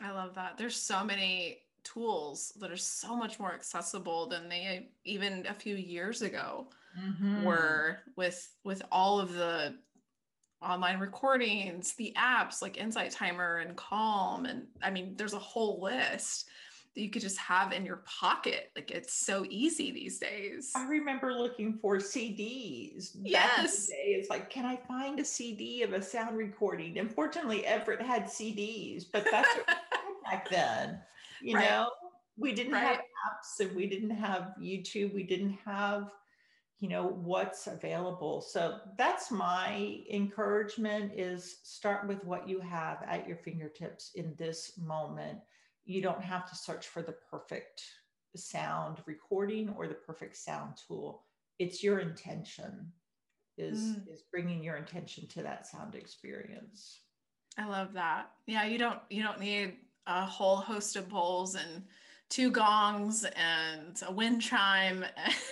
[0.01, 0.57] I love that.
[0.57, 5.75] There's so many tools that are so much more accessible than they even a few
[5.75, 6.67] years ago
[6.99, 7.43] mm-hmm.
[7.43, 9.75] were with with all of the
[10.65, 14.45] online recordings, the apps like Insight Timer and Calm.
[14.45, 16.47] And I mean, there's a whole list
[16.95, 18.71] that you could just have in your pocket.
[18.75, 20.71] Like it's so easy these days.
[20.75, 23.12] I remember looking for CDs.
[23.21, 23.89] Yes.
[23.91, 26.97] It's like, can I find a CD of a sound recording?
[26.97, 29.49] Unfortunately, Everett had CDs, but that's
[30.23, 30.99] back then.
[31.41, 31.69] You right.
[31.69, 31.89] know,
[32.38, 32.84] we didn't right.
[32.84, 35.13] have apps and we didn't have YouTube.
[35.13, 36.12] We didn't have
[36.79, 38.41] you know what's available.
[38.41, 44.73] So that's my encouragement is start with what you have at your fingertips in this
[44.77, 45.39] moment.
[45.85, 47.81] You don't have to search for the perfect
[48.35, 51.23] sound recording or the perfect sound tool.
[51.59, 52.91] It's your intention
[53.57, 54.13] is mm.
[54.13, 56.99] is bringing your intention to that sound experience.
[57.58, 58.31] I love that.
[58.47, 59.77] Yeah you don't you don't need
[60.08, 61.83] a whole host of bowls and
[62.30, 65.06] two gongs and a wind chime.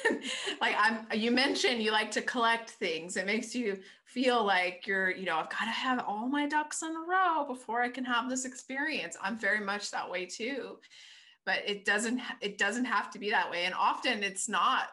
[0.61, 3.17] like I'm you mentioned you like to collect things.
[3.17, 6.83] It makes you feel like you're, you know, I've got to have all my ducks
[6.83, 9.17] in a row before I can have this experience.
[9.21, 10.77] I'm very much that way too.
[11.45, 13.65] But it doesn't it doesn't have to be that way.
[13.65, 14.89] And often it's not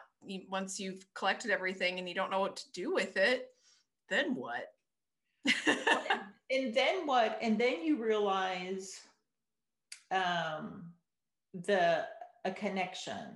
[0.49, 3.49] once you've collected everything and you don't know what to do with it,
[4.09, 4.73] then what?
[6.51, 7.39] and then what?
[7.41, 9.01] And then you realize
[10.11, 10.90] um
[11.53, 12.05] the
[12.45, 13.27] a connection.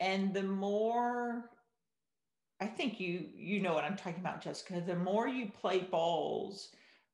[0.00, 1.50] And the more
[2.60, 4.82] I think you you know what I'm talking about, Jessica.
[4.84, 6.70] The more you play bowls,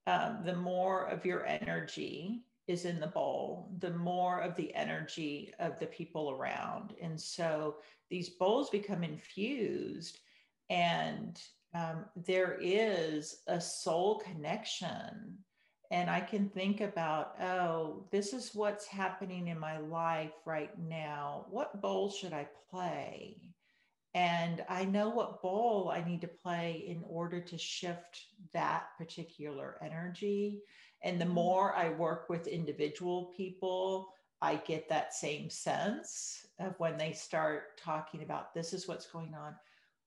[0.07, 5.53] um, the more of your energy is in the bowl, the more of the energy
[5.59, 6.95] of the people around.
[7.01, 7.77] And so
[8.11, 10.21] these bowls become infused,
[10.71, 11.41] and
[11.75, 15.37] um, there is a soul connection.
[15.91, 21.47] And I can think about, oh, this is what's happening in my life right now.
[21.51, 23.37] What bowl should I play?
[24.15, 29.77] And I know what bowl I need to play in order to shift that particular
[29.83, 30.61] energy.
[31.03, 31.35] And the mm-hmm.
[31.35, 34.09] more I work with individual people,
[34.41, 39.35] I get that same sense of when they start talking about this is what's going
[39.35, 39.55] on,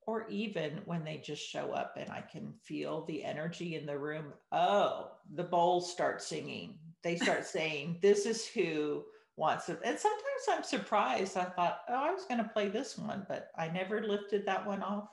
[0.07, 3.97] or even when they just show up and I can feel the energy in the
[3.97, 4.33] room.
[4.53, 6.79] Oh, the bowls start singing.
[7.03, 9.03] They start saying, This is who
[9.35, 9.79] wants it.
[9.83, 11.37] And sometimes I'm surprised.
[11.37, 14.65] I thought, oh, I was going to play this one, but I never lifted that
[14.65, 15.09] one off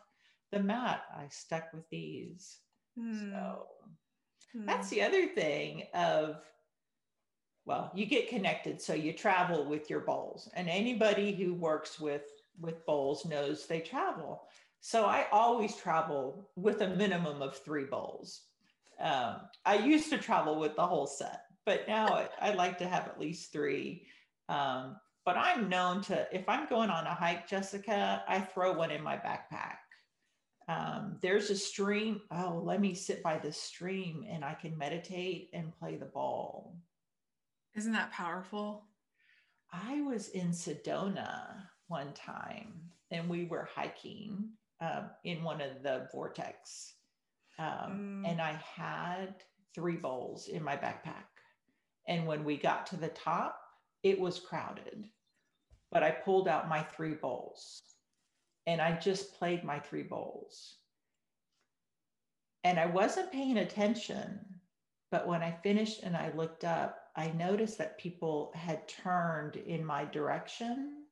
[0.50, 1.02] the mat.
[1.14, 2.58] I stuck with these.
[2.98, 3.30] Hmm.
[3.30, 3.66] So
[4.52, 4.64] hmm.
[4.64, 6.36] that's the other thing of,
[7.66, 8.80] well, you get connected.
[8.80, 12.22] So you travel with your bowls and anybody who works with,
[12.60, 14.42] with bowls knows they travel.
[14.86, 18.42] So I always travel with a minimum of three bowls.
[19.00, 22.86] Um, I used to travel with the whole set, but now I, I like to
[22.86, 24.06] have at least three
[24.48, 28.90] um, but I'm known to, if I'm going on a hike, Jessica, I throw one
[28.90, 29.76] in my backpack.
[30.68, 32.20] Um, there's a stream.
[32.30, 36.76] Oh, let me sit by the stream and I can meditate and play the ball.
[37.74, 38.84] Isn't that powerful?
[39.72, 41.54] I was in Sedona
[41.88, 42.74] one time
[43.10, 44.50] and we were hiking
[44.84, 46.94] um, in one of the vortex.
[47.58, 48.30] Um, mm.
[48.30, 49.36] And I had
[49.74, 51.24] three bowls in my backpack.
[52.08, 53.58] And when we got to the top,
[54.02, 55.06] it was crowded,
[55.90, 57.82] but I pulled out my three bowls
[58.66, 60.76] and I just played my three bowls.
[62.64, 64.40] And I wasn't paying attention,
[65.10, 69.84] but when I finished and I looked up, I noticed that people had turned in
[69.84, 71.03] my direction.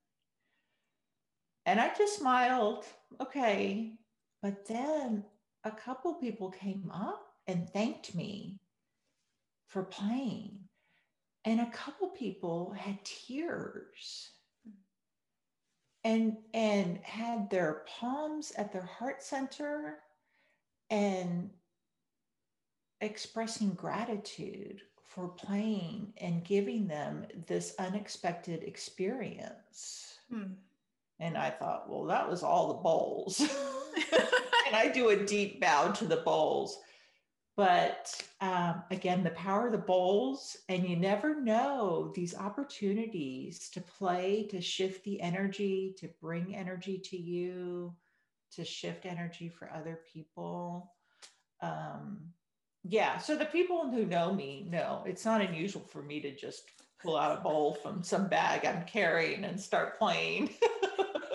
[1.67, 2.85] And I just smiled,
[3.21, 3.93] okay.
[4.43, 5.25] But then
[5.65, 8.61] a couple people came up and thanked me
[9.67, 10.59] for playing.
[11.45, 14.31] And a couple people had tears
[16.05, 19.99] and and had their palms at their heart center
[20.91, 21.51] and
[23.01, 30.19] expressing gratitude for playing and giving them this unexpected experience.
[30.31, 30.55] Hmm.
[31.23, 33.41] And I thought, well, that was all the bowls.
[34.67, 36.77] and I do a deep bow to the bowls.
[37.57, 43.81] But um, again, the power of the bowls, and you never know these opportunities to
[43.81, 47.95] play, to shift the energy, to bring energy to you,
[48.57, 50.93] to shift energy for other people.
[51.61, 52.33] Um,
[52.83, 56.65] yeah, so the people who know me know it's not unusual for me to just
[57.01, 60.51] pull out a bowl from some bag I'm carrying and start playing.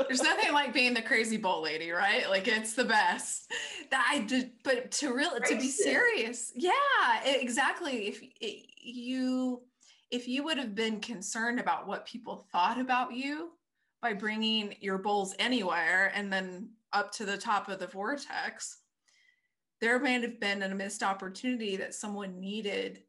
[0.08, 2.30] There's nothing like being the crazy bowl lady, right?
[2.30, 3.52] Like it's the best.
[3.92, 8.08] That I did, but to real to be serious, yeah, exactly.
[8.08, 9.62] If it, you
[10.12, 13.52] if you would have been concerned about what people thought about you
[14.02, 18.80] by bringing your bowls anywhere and then up to the top of the vortex,
[19.82, 23.04] there may have been a missed opportunity that someone needed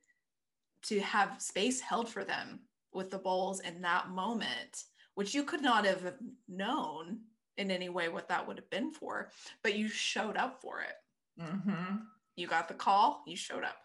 [0.83, 2.61] to have space held for them
[2.93, 4.85] with the bowls in that moment
[5.19, 6.15] which you could not have
[6.47, 7.19] known
[7.57, 9.33] in any way what that would have been for,
[9.65, 11.43] but you showed up for it.
[11.43, 11.97] Mm-hmm.
[12.37, 13.79] You got the call, you showed up.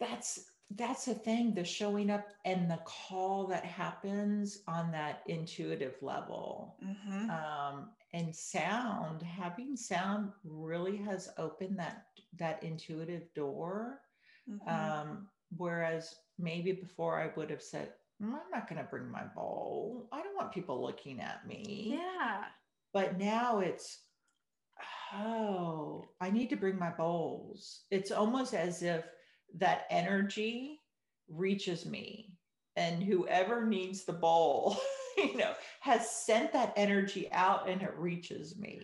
[0.00, 5.94] That's that's the thing the showing up and the call that happens on that intuitive
[6.02, 7.30] level mm-hmm.
[7.30, 12.06] um, and sound having sound really has opened that
[12.36, 14.00] that intuitive door
[14.50, 14.68] mm-hmm.
[14.68, 17.90] um, whereas maybe before i would have said
[18.22, 20.08] I'm not going to bring my bowl.
[20.12, 21.98] I don't want people looking at me.
[21.98, 22.44] Yeah.
[22.92, 24.00] But now it's,
[25.14, 27.82] oh, I need to bring my bowls.
[27.90, 29.04] It's almost as if
[29.58, 30.80] that energy
[31.28, 32.32] reaches me
[32.76, 34.78] and whoever needs the bowl,
[35.18, 38.82] you know, has sent that energy out and it reaches me.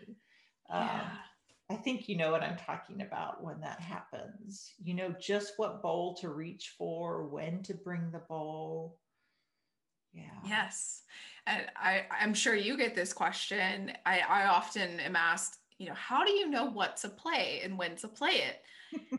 [0.68, 1.00] Yeah.
[1.00, 1.18] Um,
[1.70, 4.72] I think you know what I'm talking about when that happens.
[4.82, 8.98] You know just what bowl to reach for, when to bring the bowl.
[10.12, 10.22] Yeah.
[10.46, 11.02] Yes.
[11.46, 13.92] And I, I'm sure you get this question.
[14.06, 17.76] I, I often am asked, you know, how do you know what to play and
[17.76, 19.18] when to play it?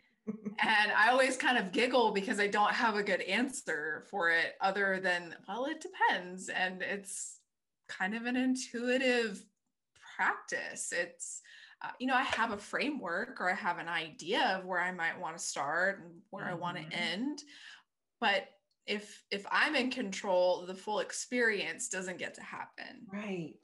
[0.62, 4.54] And I always kind of giggle because I don't have a good answer for it
[4.60, 6.48] other than, well, it depends.
[6.48, 7.40] And it's
[7.88, 9.44] kind of an intuitive
[10.16, 10.92] practice.
[10.92, 11.42] It's,
[11.82, 14.92] uh, you know, I have a framework or I have an idea of where I
[14.92, 16.54] might want to start and where mm-hmm.
[16.54, 17.42] I want to end.
[18.20, 18.48] But
[18.86, 23.06] if if I'm in control, the full experience doesn't get to happen.
[23.12, 23.54] Right.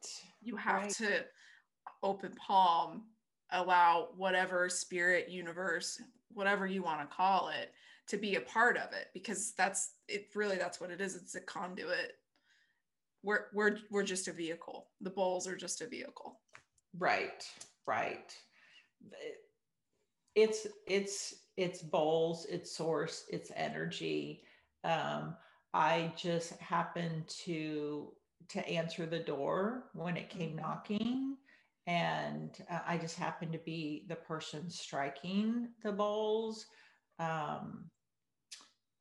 [0.40, 0.90] You have right.
[0.92, 1.24] to
[2.02, 3.04] open palm,
[3.50, 6.00] allow whatever spirit, universe,
[6.32, 7.72] whatever you want to call it,
[8.08, 11.16] to be a part of it because that's it really that's what it is.
[11.16, 12.14] It's a conduit.
[13.22, 14.88] We're we're we're just a vehicle.
[15.02, 16.40] The bowls are just a vehicle.
[16.98, 17.44] Right.
[17.86, 18.34] Right.
[20.34, 24.42] It's it's it's bowls, it's source, it's energy.
[24.84, 25.36] Um,
[25.72, 28.12] I just happened to
[28.48, 30.60] to answer the door when it came mm-hmm.
[30.60, 31.36] knocking
[31.86, 36.66] and uh, i just happened to be the person striking the bowls
[37.18, 37.84] um,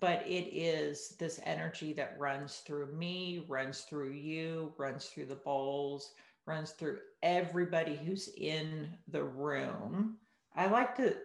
[0.02, 5.36] but it is this energy that runs through me runs through you runs through the
[5.36, 6.14] bowls
[6.46, 10.18] runs through everybody who's in the room
[10.56, 11.16] i like to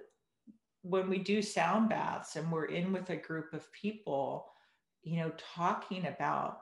[0.85, 4.47] when we do sound baths and we're in with a group of people
[5.03, 6.59] you know talking about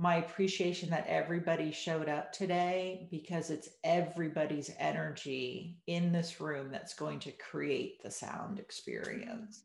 [0.00, 6.94] my appreciation that everybody showed up today because it's everybody's energy in this room that's
[6.94, 9.64] going to create the sound experience.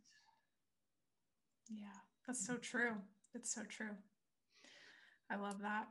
[1.69, 1.85] Yeah,
[2.25, 2.93] that's so true.
[3.35, 3.95] It's so true.
[5.31, 5.87] I love that.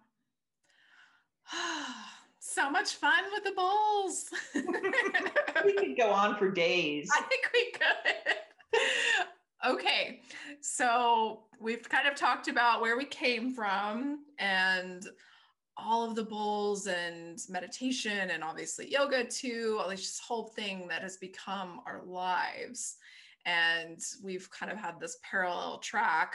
[2.45, 4.29] so much fun with the bowls.
[5.65, 7.09] we could go on for days.
[7.17, 8.37] I think we could.
[9.65, 10.23] Okay,
[10.61, 15.07] so we've kind of talked about where we came from and
[15.77, 21.01] all of the bowls and meditation and obviously yoga too, all this whole thing that
[21.01, 22.97] has become our lives.
[23.47, 26.35] And we've kind of had this parallel track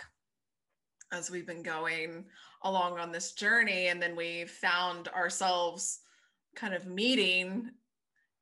[1.12, 2.26] as we've been going
[2.64, 3.88] along on this journey.
[3.88, 6.00] And then we found ourselves
[6.56, 7.70] kind of meeting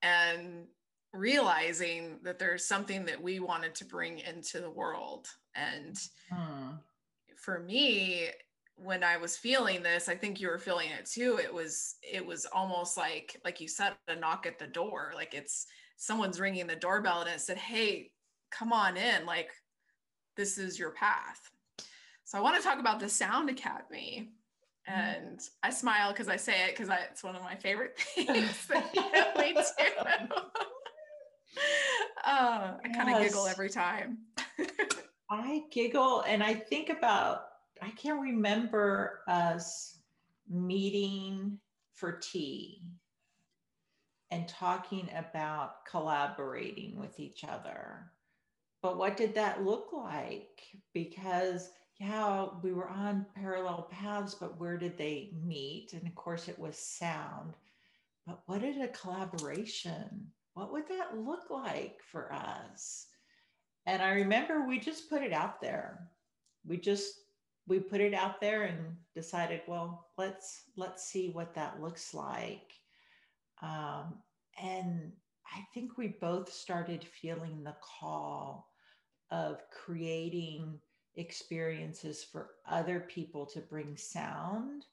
[0.02, 0.66] and
[1.12, 5.26] realizing that there's something that we wanted to bring into the world.
[5.54, 5.96] And
[6.30, 6.72] hmm.
[7.36, 8.28] for me,
[8.76, 11.38] when I was feeling this, I think you were feeling it too.
[11.42, 15.12] It was it was almost like like you said a knock at the door.
[15.14, 18.10] Like it's someone's ringing the doorbell and it said, "Hey,
[18.50, 19.24] come on in.
[19.24, 19.50] Like
[20.36, 21.50] this is your path."
[22.26, 24.32] So I want to talk about the Sound Academy.
[24.86, 25.00] Hmm.
[25.00, 28.90] And I smile because I say it because it's one of my favorite things that
[29.38, 29.60] we do.
[32.24, 34.18] uh, I kind of giggle every time.
[35.30, 37.42] I giggle and I think about,
[37.80, 39.98] I can't remember us
[40.48, 41.60] meeting
[41.94, 42.82] for tea
[44.32, 48.10] and talking about collaborating with each other.
[48.82, 50.60] But what did that look like?
[50.92, 55.92] Because, yeah, we were on parallel paths, but where did they meet?
[55.92, 57.54] And of course, it was sound.
[58.26, 63.08] But what did a collaboration what would that look like for us?
[63.84, 66.08] And I remember we just put it out there.
[66.66, 67.12] We just
[67.68, 72.72] we put it out there and decided, well, let's let's see what that looks like.
[73.60, 74.14] Um,
[74.62, 75.12] and
[75.54, 78.70] I think we both started feeling the call
[79.30, 80.80] of creating
[81.16, 84.84] experiences for other people to bring sound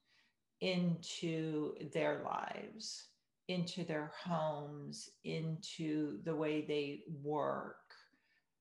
[0.62, 3.08] into their lives
[3.48, 7.94] into their homes, into the way they work.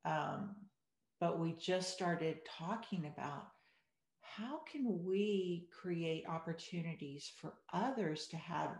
[0.04, 0.56] Um,
[1.20, 3.48] but we just started talking about
[4.20, 8.70] how can we create opportunities for others to have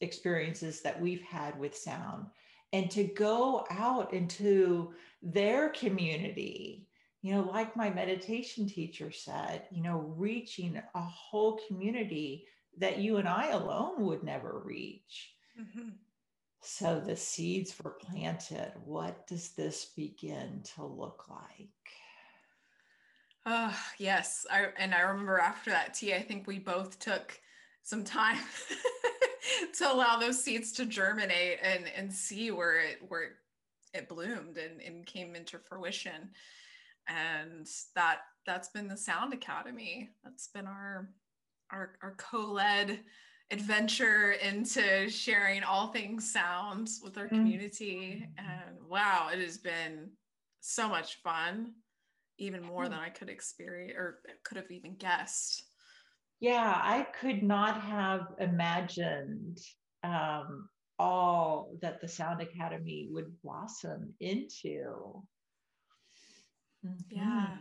[0.00, 2.26] experiences that we've had with sound
[2.72, 6.88] and to go out into their community
[7.24, 12.46] you know like my meditation teacher said you know reaching a whole community
[12.78, 15.90] that you and I alone would never reach Mm-hmm.
[16.60, 18.72] So the seeds were planted.
[18.84, 21.68] What does this begin to look like?
[23.46, 24.46] Oh, yes.
[24.50, 27.38] I, and I remember after that tea, I think we both took
[27.82, 28.38] some time
[29.78, 33.32] to allow those seeds to germinate and, and see where it, where
[33.92, 36.30] it bloomed and, and came into fruition.
[37.08, 40.10] And that, that's been the Sound Academy.
[40.22, 41.10] That's been our,
[41.70, 43.00] our, our co-led
[43.50, 47.30] adventure into sharing all things sound with our mm.
[47.30, 48.26] community.
[48.38, 50.10] And wow, it has been
[50.60, 51.74] so much fun,
[52.38, 55.62] even more than I could experience or could have even guessed.
[56.40, 59.58] Yeah, I could not have imagined
[60.02, 65.22] um, all that the Sound Academy would blossom into.
[66.84, 66.98] Mm-hmm.
[67.10, 67.58] Yeah.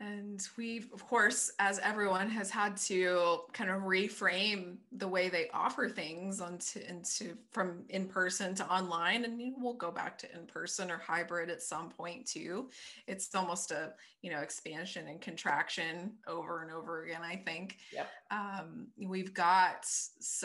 [0.00, 5.48] And we've, of course, as everyone has had to kind of reframe the way they
[5.52, 10.46] offer things onto into from in person to online, and we'll go back to in
[10.46, 12.70] person or hybrid at some point too.
[13.08, 13.92] It's almost a
[14.22, 17.22] you know expansion and contraction over and over again.
[17.24, 17.78] I think.
[17.92, 18.08] Yep.
[18.30, 19.84] Um, we've got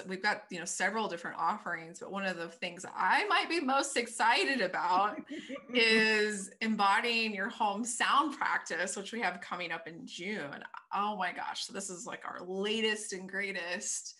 [0.07, 3.59] we've got you know several different offerings, but one of the things I might be
[3.59, 5.21] most excited about
[5.73, 10.63] is embodying your home sound practice, which we have coming up in June.
[10.93, 11.65] Oh my gosh.
[11.65, 14.15] So this is like our latest and greatest.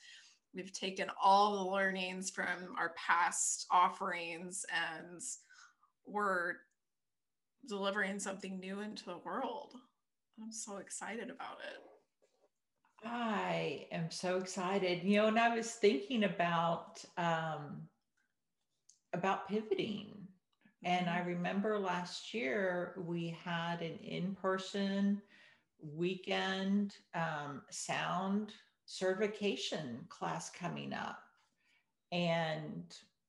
[0.54, 5.22] We've taken all the learnings from our past offerings and
[6.06, 6.54] we're
[7.68, 9.74] delivering something new into the world.
[10.42, 11.80] I'm so excited about it.
[13.06, 15.04] I am so excited.
[15.04, 17.88] You know, and I was thinking about um,
[19.14, 20.23] about pivoting
[20.86, 21.30] and I mm-hmm.
[21.30, 25.22] remember last year we had an in person
[25.82, 28.54] weekend um, sound
[28.86, 31.20] certification class coming up,
[32.12, 32.84] and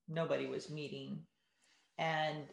[0.09, 1.21] nobody was meeting.
[1.99, 2.45] And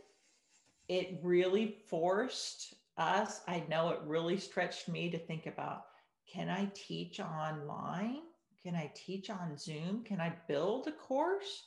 [0.87, 5.83] it really forced us, I know it really stretched me to think about
[6.31, 8.19] can I teach online?
[8.63, 10.03] Can I teach on Zoom?
[10.05, 11.63] Can I build a course?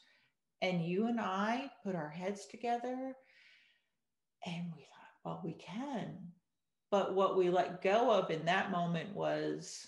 [0.62, 3.14] And you and I put our heads together
[4.46, 6.16] and we thought, well, we can.
[6.90, 9.86] But what we let go of in that moment was,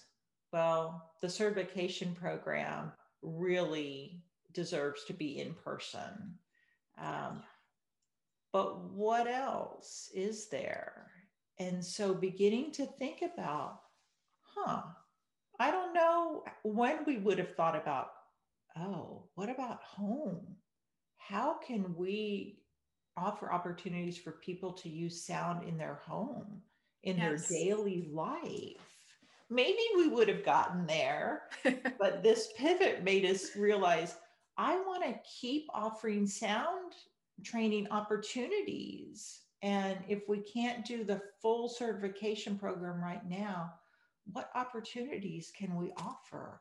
[0.52, 2.92] well, the certification program
[3.22, 6.38] really deserves to be in person.
[7.00, 7.42] Um,
[8.52, 11.10] but what else is there?
[11.58, 13.80] And so beginning to think about,
[14.40, 14.82] huh,
[15.58, 18.08] I don't know when we would have thought about,
[18.78, 20.56] oh, what about home?
[21.18, 22.60] How can we
[23.16, 26.60] offer opportunities for people to use sound in their home,
[27.02, 27.48] in yes.
[27.48, 28.80] their daily life.
[29.48, 31.42] Maybe we would have gotten there,
[31.98, 34.16] but this pivot made us realize
[34.58, 36.94] I want to keep offering sound
[37.44, 39.40] training opportunities.
[39.62, 43.72] And if we can't do the full certification program right now,
[44.32, 46.60] what opportunities can we offer?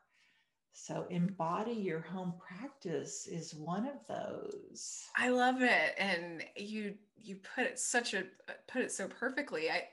[0.78, 5.06] So embody your home practice is one of those.
[5.16, 8.24] I love it and you you put it such a
[8.68, 9.70] put it so perfectly.
[9.70, 9.84] I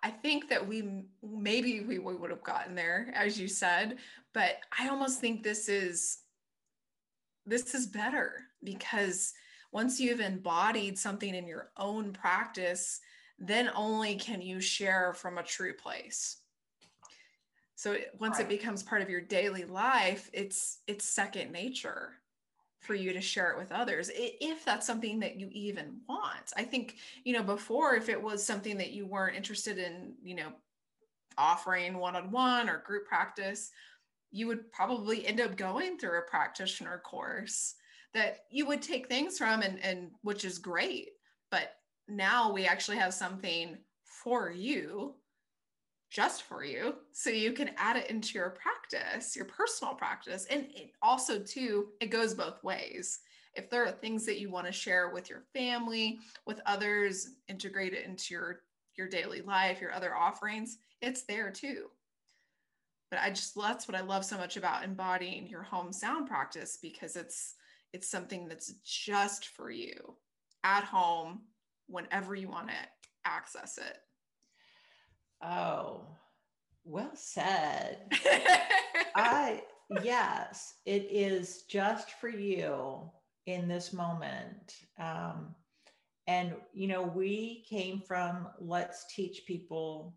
[0.00, 3.98] I think that we maybe we, would have gotten there as you said,
[4.32, 6.18] but I almost think this is
[7.44, 9.34] this is better because
[9.72, 13.00] once you've embodied something in your own practice,
[13.40, 16.36] then only can you share from a true place
[17.78, 18.46] so once right.
[18.46, 22.14] it becomes part of your daily life it's it's second nature
[22.80, 26.62] for you to share it with others if that's something that you even want i
[26.62, 30.52] think you know before if it was something that you weren't interested in you know
[31.38, 33.70] offering one-on-one or group practice
[34.32, 37.76] you would probably end up going through a practitioner course
[38.12, 41.10] that you would take things from and, and which is great
[41.50, 41.74] but
[42.08, 45.14] now we actually have something for you
[46.10, 50.66] just for you so you can add it into your practice your personal practice and
[50.74, 53.20] it also too it goes both ways.
[53.54, 57.92] If there are things that you want to share with your family with others integrate
[57.92, 58.60] it into your
[58.96, 61.86] your daily life your other offerings it's there too.
[63.10, 66.78] But i just that's what i love so much about embodying your home sound practice
[66.80, 67.54] because it's
[67.92, 70.16] it's something that's just for you
[70.64, 71.40] at home
[71.86, 72.74] whenever you want to
[73.24, 73.98] access it
[75.42, 76.06] Oh,
[76.84, 77.98] well said.
[79.14, 79.62] I,
[80.02, 83.10] yes, it is just for you
[83.46, 84.74] in this moment.
[84.98, 85.54] Um,
[86.26, 90.14] and, you know, we came from let's teach people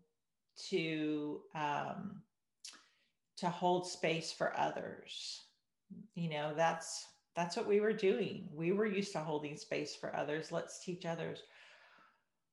[0.68, 2.22] to, um,
[3.38, 5.40] to hold space for others.
[6.14, 8.48] You know, that's, that's what we were doing.
[8.52, 10.52] We were used to holding space for others.
[10.52, 11.42] Let's teach others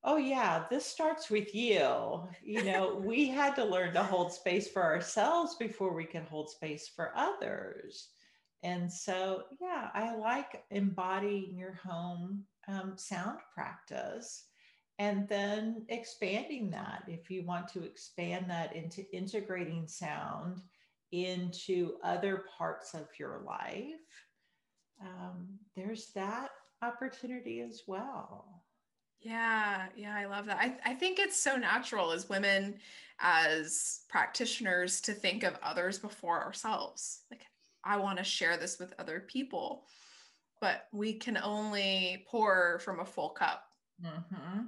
[0.04, 4.68] oh yeah this starts with you you know we had to learn to hold space
[4.68, 8.08] for ourselves before we can hold space for others.
[8.62, 14.44] And so yeah i like embodying your home um, sound practice
[14.98, 20.60] and then expanding that if you want to expand that into integrating sound
[21.12, 23.84] into other parts of your life
[25.00, 26.50] um, there's that
[26.82, 28.59] opportunity as well
[29.20, 30.58] yeah, yeah, I love that.
[30.58, 32.78] I, I think it's so natural as women,
[33.20, 37.20] as practitioners, to think of others before ourselves.
[37.30, 37.42] Like,
[37.84, 39.84] I want to share this with other people,
[40.60, 43.64] but we can only pour from a full cup.
[44.04, 44.60] Mm-hmm.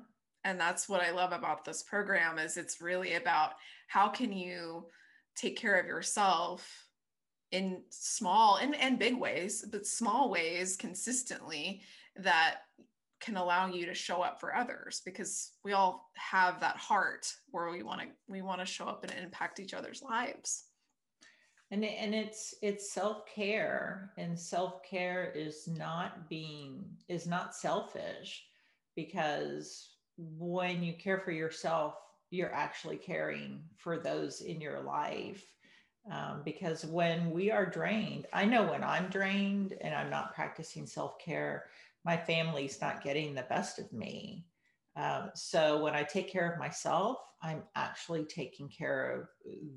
[0.45, 3.53] and that's what i love about this program is it's really about
[3.87, 4.85] how can you
[5.35, 6.87] take care of yourself
[7.51, 11.81] in small and, and big ways but small ways consistently
[12.17, 12.57] that
[13.23, 17.71] can allow you to show up for others because we all have that heart where
[17.71, 20.65] we want to we want to show up and impact each other's lives.
[21.71, 28.45] And and it's it's self-care and self-care is not being is not selfish
[28.97, 31.95] because when you care for yourself
[32.31, 35.45] you're actually caring for those in your life.
[36.11, 40.85] Um, because when we are drained i know when i'm drained and i'm not practicing
[40.85, 41.67] self-care
[42.05, 44.45] my family's not getting the best of me.
[44.97, 49.29] Um, so when I take care of myself, I'm actually taking care of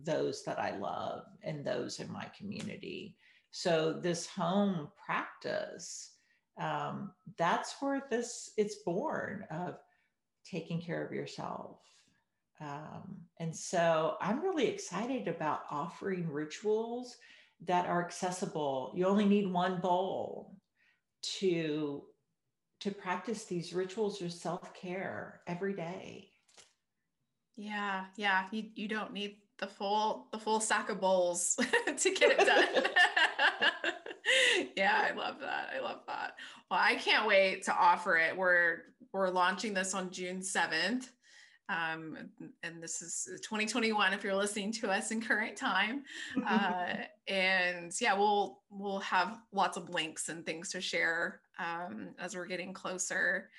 [0.03, 3.15] those that I love and those in my community.
[3.51, 6.11] So this home practice,
[6.59, 9.77] um, that's where this it's born of
[10.45, 11.79] taking care of yourself.
[12.61, 17.17] Um, and so I'm really excited about offering rituals
[17.65, 18.93] that are accessible.
[18.95, 20.55] You only need one bowl
[21.39, 22.03] to
[22.85, 26.29] to practice these rituals of self-care every day.
[27.57, 31.55] Yeah yeah you, you don't need the full the full sack of bowls
[31.97, 32.83] to get it done.
[34.75, 36.35] Yeah i love that i love that.
[36.69, 38.37] Well i can't wait to offer it.
[38.37, 41.09] We're we're launching this on june 7th
[41.69, 42.29] um,
[42.63, 46.03] and this is 2021 if you're listening to us in current time.
[46.47, 46.97] Uh,
[47.27, 52.45] and yeah we'll we'll have lots of links and things to share um, as we're
[52.45, 53.49] getting closer.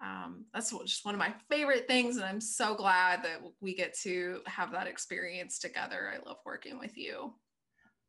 [0.00, 3.96] Um, that's just one of my favorite things and i'm so glad that we get
[4.00, 6.12] to have that experience together.
[6.12, 7.32] I love working with you.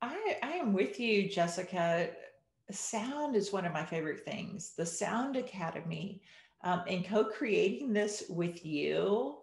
[0.01, 2.10] I i am with you jessica.
[2.72, 6.22] Sound is one of my favorite things the sound academy.
[6.64, 9.38] Um, and co-creating this with you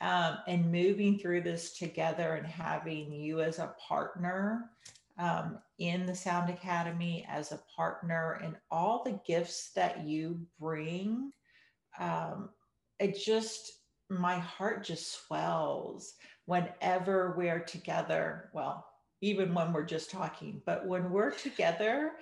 [0.00, 4.70] um, and moving through this together and having you as a partner
[5.18, 11.30] um, in the Sound Academy, as a partner, and all the gifts that you bring.
[11.98, 12.50] Um,
[12.98, 13.72] it just,
[14.10, 16.14] my heart just swells
[16.46, 18.50] whenever we're together.
[18.52, 18.86] Well,
[19.20, 22.12] even when we're just talking, but when we're together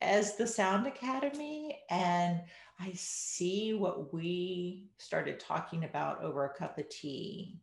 [0.00, 2.40] as the Sound Academy and
[2.80, 7.60] I see what we started talking about over a cup of tea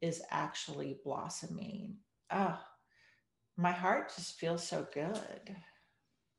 [0.00, 1.96] is actually blossoming.
[2.30, 2.58] Oh,
[3.58, 5.56] my heart just feels so good.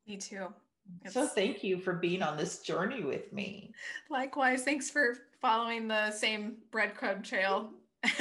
[0.07, 0.47] Me too.
[1.03, 1.13] It's...
[1.13, 3.73] So thank you for being on this journey with me.
[4.09, 7.69] Likewise, thanks for following the same breadcrumb trail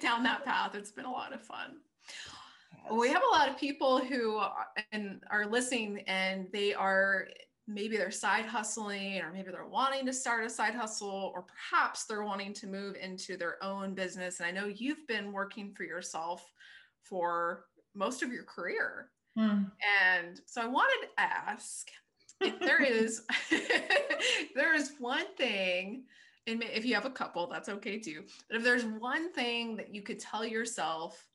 [0.00, 0.74] down that path.
[0.74, 1.76] It's been a lot of fun.
[2.72, 2.92] Yes.
[2.92, 7.28] We have a lot of people who are, and are listening and they are
[7.66, 12.04] maybe they're side hustling or maybe they're wanting to start a side hustle or perhaps
[12.04, 15.84] they're wanting to move into their own business and i know you've been working for
[15.84, 16.52] yourself
[17.02, 19.70] for most of your career mm.
[20.02, 21.88] and so i wanted to ask
[22.40, 23.22] if there is
[24.54, 26.04] there is one thing
[26.46, 29.94] and if you have a couple that's okay too but if there's one thing that
[29.94, 31.26] you could tell yourself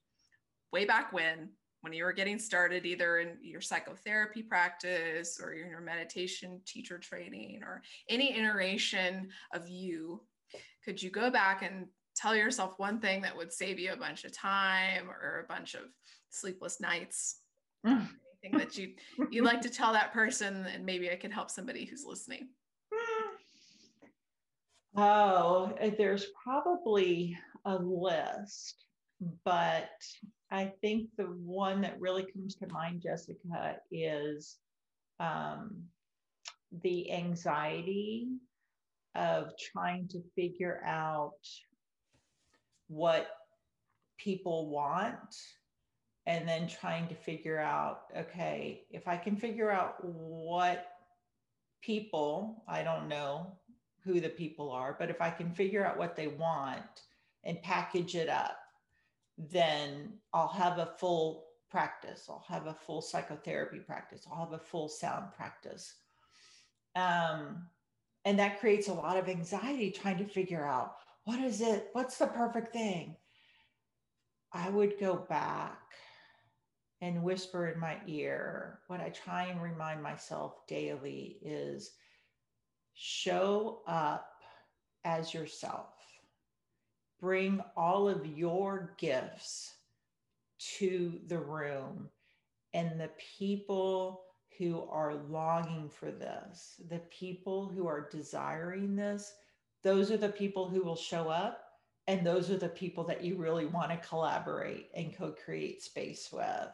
[0.71, 1.49] way back when
[1.82, 6.97] when you were getting started, either in your psychotherapy practice or in your meditation teacher
[6.97, 10.21] training or any iteration of you,
[10.84, 14.25] could you go back and tell yourself one thing that would save you a bunch
[14.25, 15.84] of time or a bunch of
[16.30, 17.41] sleepless nights?
[17.86, 18.07] Mm.
[18.43, 18.93] Anything that you
[19.32, 22.49] you'd like to tell that person, and maybe I could help somebody who's listening.
[24.95, 28.86] Oh, there's probably a list,
[29.45, 29.91] but
[30.51, 34.57] I think the one that really comes to mind, Jessica, is
[35.19, 35.83] um,
[36.81, 38.27] the anxiety
[39.15, 41.33] of trying to figure out
[42.87, 43.27] what
[44.17, 45.35] people want
[46.25, 50.87] and then trying to figure out okay, if I can figure out what
[51.81, 53.53] people, I don't know
[54.03, 57.03] who the people are, but if I can figure out what they want
[57.43, 58.57] and package it up
[59.39, 62.25] then I'll have a full practice.
[62.29, 64.27] I'll have a full psychotherapy practice.
[64.29, 65.93] I'll have a full sound practice.
[66.95, 67.63] Um,
[68.25, 71.89] and that creates a lot of anxiety trying to figure out what is it?
[71.93, 73.15] What's the perfect thing?
[74.51, 75.79] I would go back
[77.01, 78.79] and whisper in my ear.
[78.87, 81.91] What I try and remind myself daily is
[82.93, 84.27] show up
[85.05, 85.98] as yourself
[87.20, 89.76] bring all of your gifts
[90.78, 92.09] to the room
[92.74, 94.22] and the people
[94.57, 99.34] who are longing for this, the people who are desiring this
[99.82, 101.63] those are the people who will show up
[102.07, 106.67] and those are the people that you really want to collaborate and co-create space with.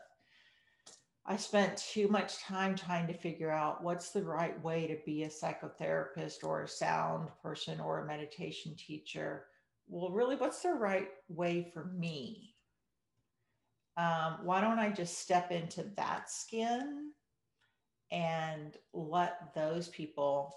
[1.26, 5.24] I spent too much time trying to figure out what's the right way to be
[5.24, 9.46] a psychotherapist or a sound person or a meditation teacher
[9.88, 12.56] well really what's the right way for me
[13.98, 17.12] um, why don't i just step into that skin
[18.12, 20.56] and let those people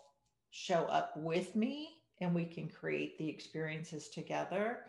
[0.51, 4.81] show up with me and we can create the experiences together.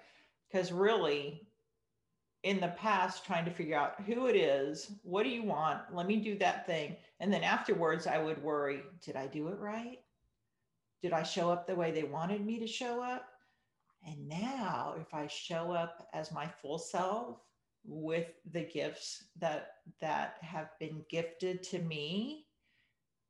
[0.51, 1.47] Because really,
[2.43, 5.81] in the past, trying to figure out who it is, what do you want?
[5.93, 6.95] Let me do that thing.
[7.19, 9.99] And then afterwards, I would worry did I do it right?
[11.01, 13.25] Did I show up the way they wanted me to show up?
[14.05, 17.37] And now, if I show up as my full self
[17.85, 22.45] with the gifts that that have been gifted to me,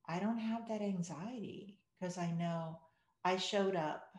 [0.08, 2.80] I don't have that anxiety because I know
[3.26, 4.14] I showed up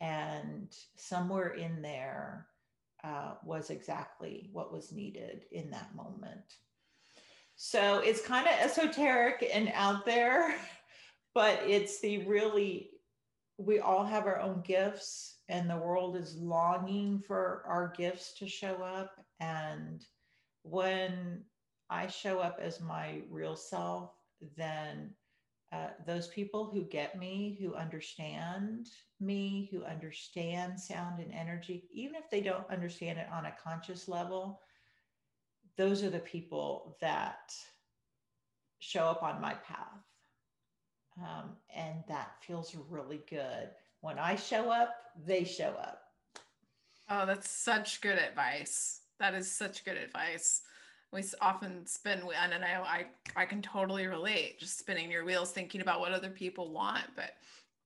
[0.00, 2.46] and somewhere in there
[3.04, 6.56] uh, was exactly what was needed in that moment.
[7.56, 10.54] So it's kind of esoteric and out there,
[11.34, 12.90] but it's the really,
[13.58, 18.48] we all have our own gifts and the world is longing for our gifts to
[18.48, 19.24] show up.
[19.40, 20.04] And
[20.62, 21.42] when
[21.90, 24.12] I show up as my real self,
[24.56, 25.10] then
[25.72, 28.86] uh, those people who get me, who understand
[29.18, 34.06] me, who understand sound and energy, even if they don't understand it on a conscious
[34.06, 34.60] level,
[35.76, 37.52] those are the people that
[38.78, 40.04] show up on my path.
[41.18, 43.70] Um, and that feels really good.
[44.00, 44.94] When I show up,
[45.26, 46.02] they show up.
[47.08, 49.00] Oh, that's such good advice.
[49.18, 50.62] That is such good advice
[51.12, 52.22] we often spin
[52.52, 56.30] and I, I i can totally relate just spinning your wheels thinking about what other
[56.30, 57.32] people want but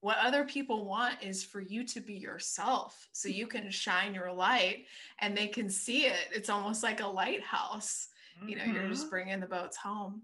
[0.01, 4.33] what other people want is for you to be yourself so you can shine your
[4.33, 4.85] light
[5.21, 8.09] and they can see it it's almost like a lighthouse
[8.39, 8.49] mm-hmm.
[8.49, 9.11] you know you're just mm-hmm.
[9.11, 10.23] bringing the boats home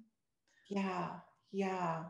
[0.69, 1.09] yeah
[1.53, 2.05] yeah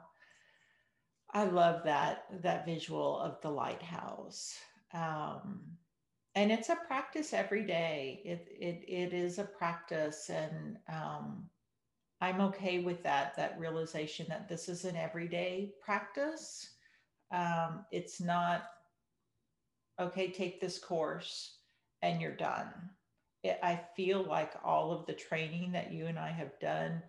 [1.34, 4.58] i love that that visual of the lighthouse
[4.94, 5.60] um
[6.34, 8.22] and it's a practice every day.
[8.24, 11.48] It it it is a practice, and um,
[12.20, 13.36] I'm okay with that.
[13.36, 16.74] That realization that this is an everyday practice.
[17.32, 18.64] Um, it's not
[20.00, 20.30] okay.
[20.30, 21.58] Take this course,
[22.02, 22.72] and you're done.
[23.42, 27.02] It, I feel like all of the training that you and I have done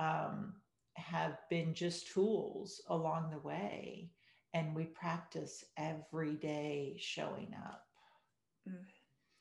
[0.00, 0.54] um,
[0.96, 4.10] have been just tools along the way,
[4.52, 7.84] and we practice every day showing up.
[8.68, 8.84] Mm.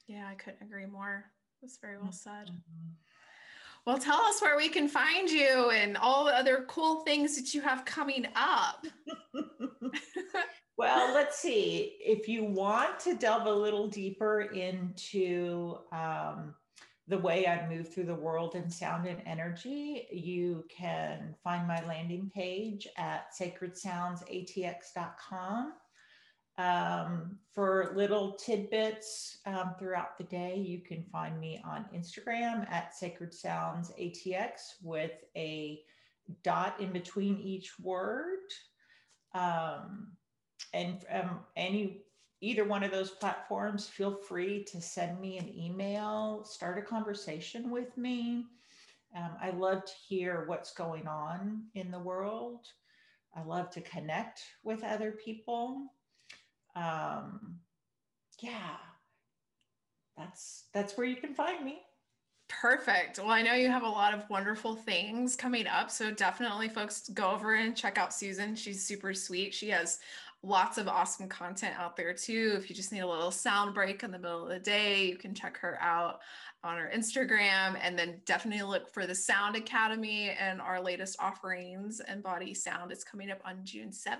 [0.07, 1.25] Yeah, I couldn't agree more.
[1.61, 2.47] That's very well said.
[2.47, 2.91] Mm-hmm.
[3.85, 7.53] Well, tell us where we can find you and all the other cool things that
[7.53, 8.85] you have coming up.
[10.77, 11.97] well, let's see.
[11.99, 16.55] If you want to delve a little deeper into um,
[17.07, 21.83] the way I move through the world in sound and energy, you can find my
[21.85, 25.73] landing page at sacredsoundsatx.com.
[26.59, 32.95] Um, for little tidbits um, throughout the day, you can find me on Instagram at
[32.95, 35.81] Sacred Sounds ATX with a
[36.43, 38.37] dot in between each word.
[39.33, 40.11] Um,
[40.73, 42.03] and um, any
[42.43, 47.69] either one of those platforms, feel free to send me an email, start a conversation
[47.69, 48.45] with me.
[49.15, 52.67] Um, I love to hear what's going on in the world.
[53.35, 55.89] I love to connect with other people
[56.75, 57.59] um,
[58.39, 58.77] yeah,
[60.17, 61.81] that's that's where you can find me.
[62.49, 63.19] Perfect.
[63.19, 65.89] Well, I know you have a lot of wonderful things coming up.
[65.89, 68.55] So definitely, folks, go over and check out Susan.
[68.55, 69.53] She's super sweet.
[69.53, 69.99] She has
[70.43, 72.55] lots of awesome content out there too.
[72.57, 75.15] If you just need a little sound break in the middle of the day, you
[75.15, 76.19] can check her out
[76.63, 77.77] on her Instagram.
[77.81, 82.01] And then definitely look for the Sound Academy and our latest offerings.
[82.09, 84.19] Embody Sound is coming up on June 7th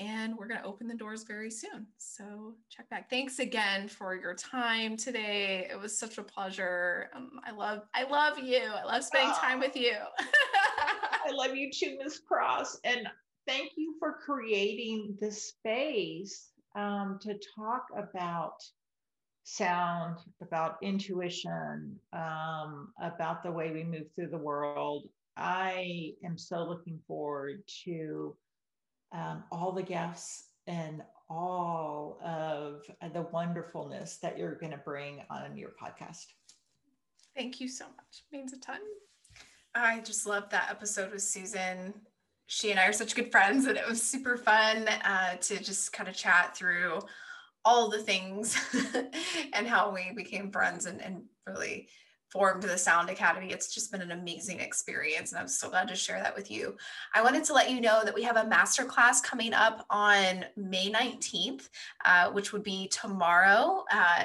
[0.00, 1.86] and we're going to open the doors very soon.
[1.98, 3.10] So check back.
[3.10, 5.66] Thanks again for your time today.
[5.70, 7.10] It was such a pleasure.
[7.14, 8.62] Um, I love, I love you.
[8.62, 9.94] I love spending oh, time with you.
[10.20, 12.78] I love you too, Miss Cross.
[12.84, 13.08] And
[13.48, 18.62] thank you for creating the space um, to talk about
[19.44, 25.08] sound, about intuition, um, about the way we move through the world.
[25.38, 28.36] I am so looking forward to
[29.12, 32.82] um, all the guests and all of
[33.14, 36.26] the wonderfulness that you're going to bring on your podcast.
[37.34, 38.24] Thank you so much.
[38.30, 38.80] Means a ton.
[39.74, 41.94] I just loved that episode with Susan.
[42.48, 45.92] She and I are such good friends, and it was super fun uh, to just
[45.92, 46.98] kind of chat through
[47.62, 48.56] all the things
[49.52, 51.88] and how we became friends and, and really
[52.32, 53.52] formed the Sound Academy.
[53.52, 56.74] It's just been an amazing experience, and I'm so glad to share that with you.
[57.14, 60.90] I wanted to let you know that we have a masterclass coming up on May
[60.90, 61.68] 19th,
[62.06, 63.84] uh, which would be tomorrow.
[63.92, 64.24] Uh,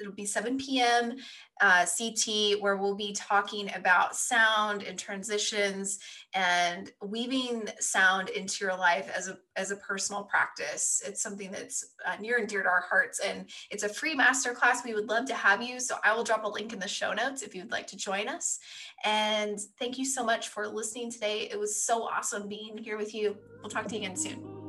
[0.00, 1.16] it'll be 7 p.m
[1.62, 6.00] uh, CT, where we'll be talking about sound and transitions
[6.34, 11.02] and weaving sound into your life as a, as a personal practice.
[11.06, 14.84] It's something that's uh, near and dear to our hearts, and it's a free masterclass.
[14.84, 15.80] We would love to have you.
[15.80, 18.28] So I will drop a link in the show notes if you'd like to join
[18.28, 18.58] us.
[19.04, 21.48] And thank you so much for listening today.
[21.50, 23.36] It was so awesome being here with you.
[23.60, 24.62] We'll talk to you again soon.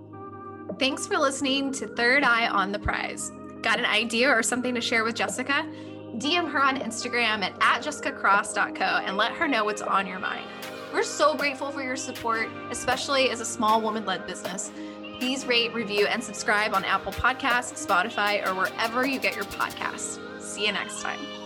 [0.80, 3.32] Thanks for listening to Third Eye on the Prize.
[3.61, 5.66] Got an idea or something to share with Jessica?
[6.18, 10.47] DM her on Instagram at, at jessicacross.co and let her know what's on your mind.
[10.94, 14.72] We're so grateful for your support, especially as a small woman led business.
[15.20, 20.20] Please rate, review, and subscribe on Apple Podcasts, Spotify, or wherever you get your podcasts.
[20.39, 21.43] See you next time.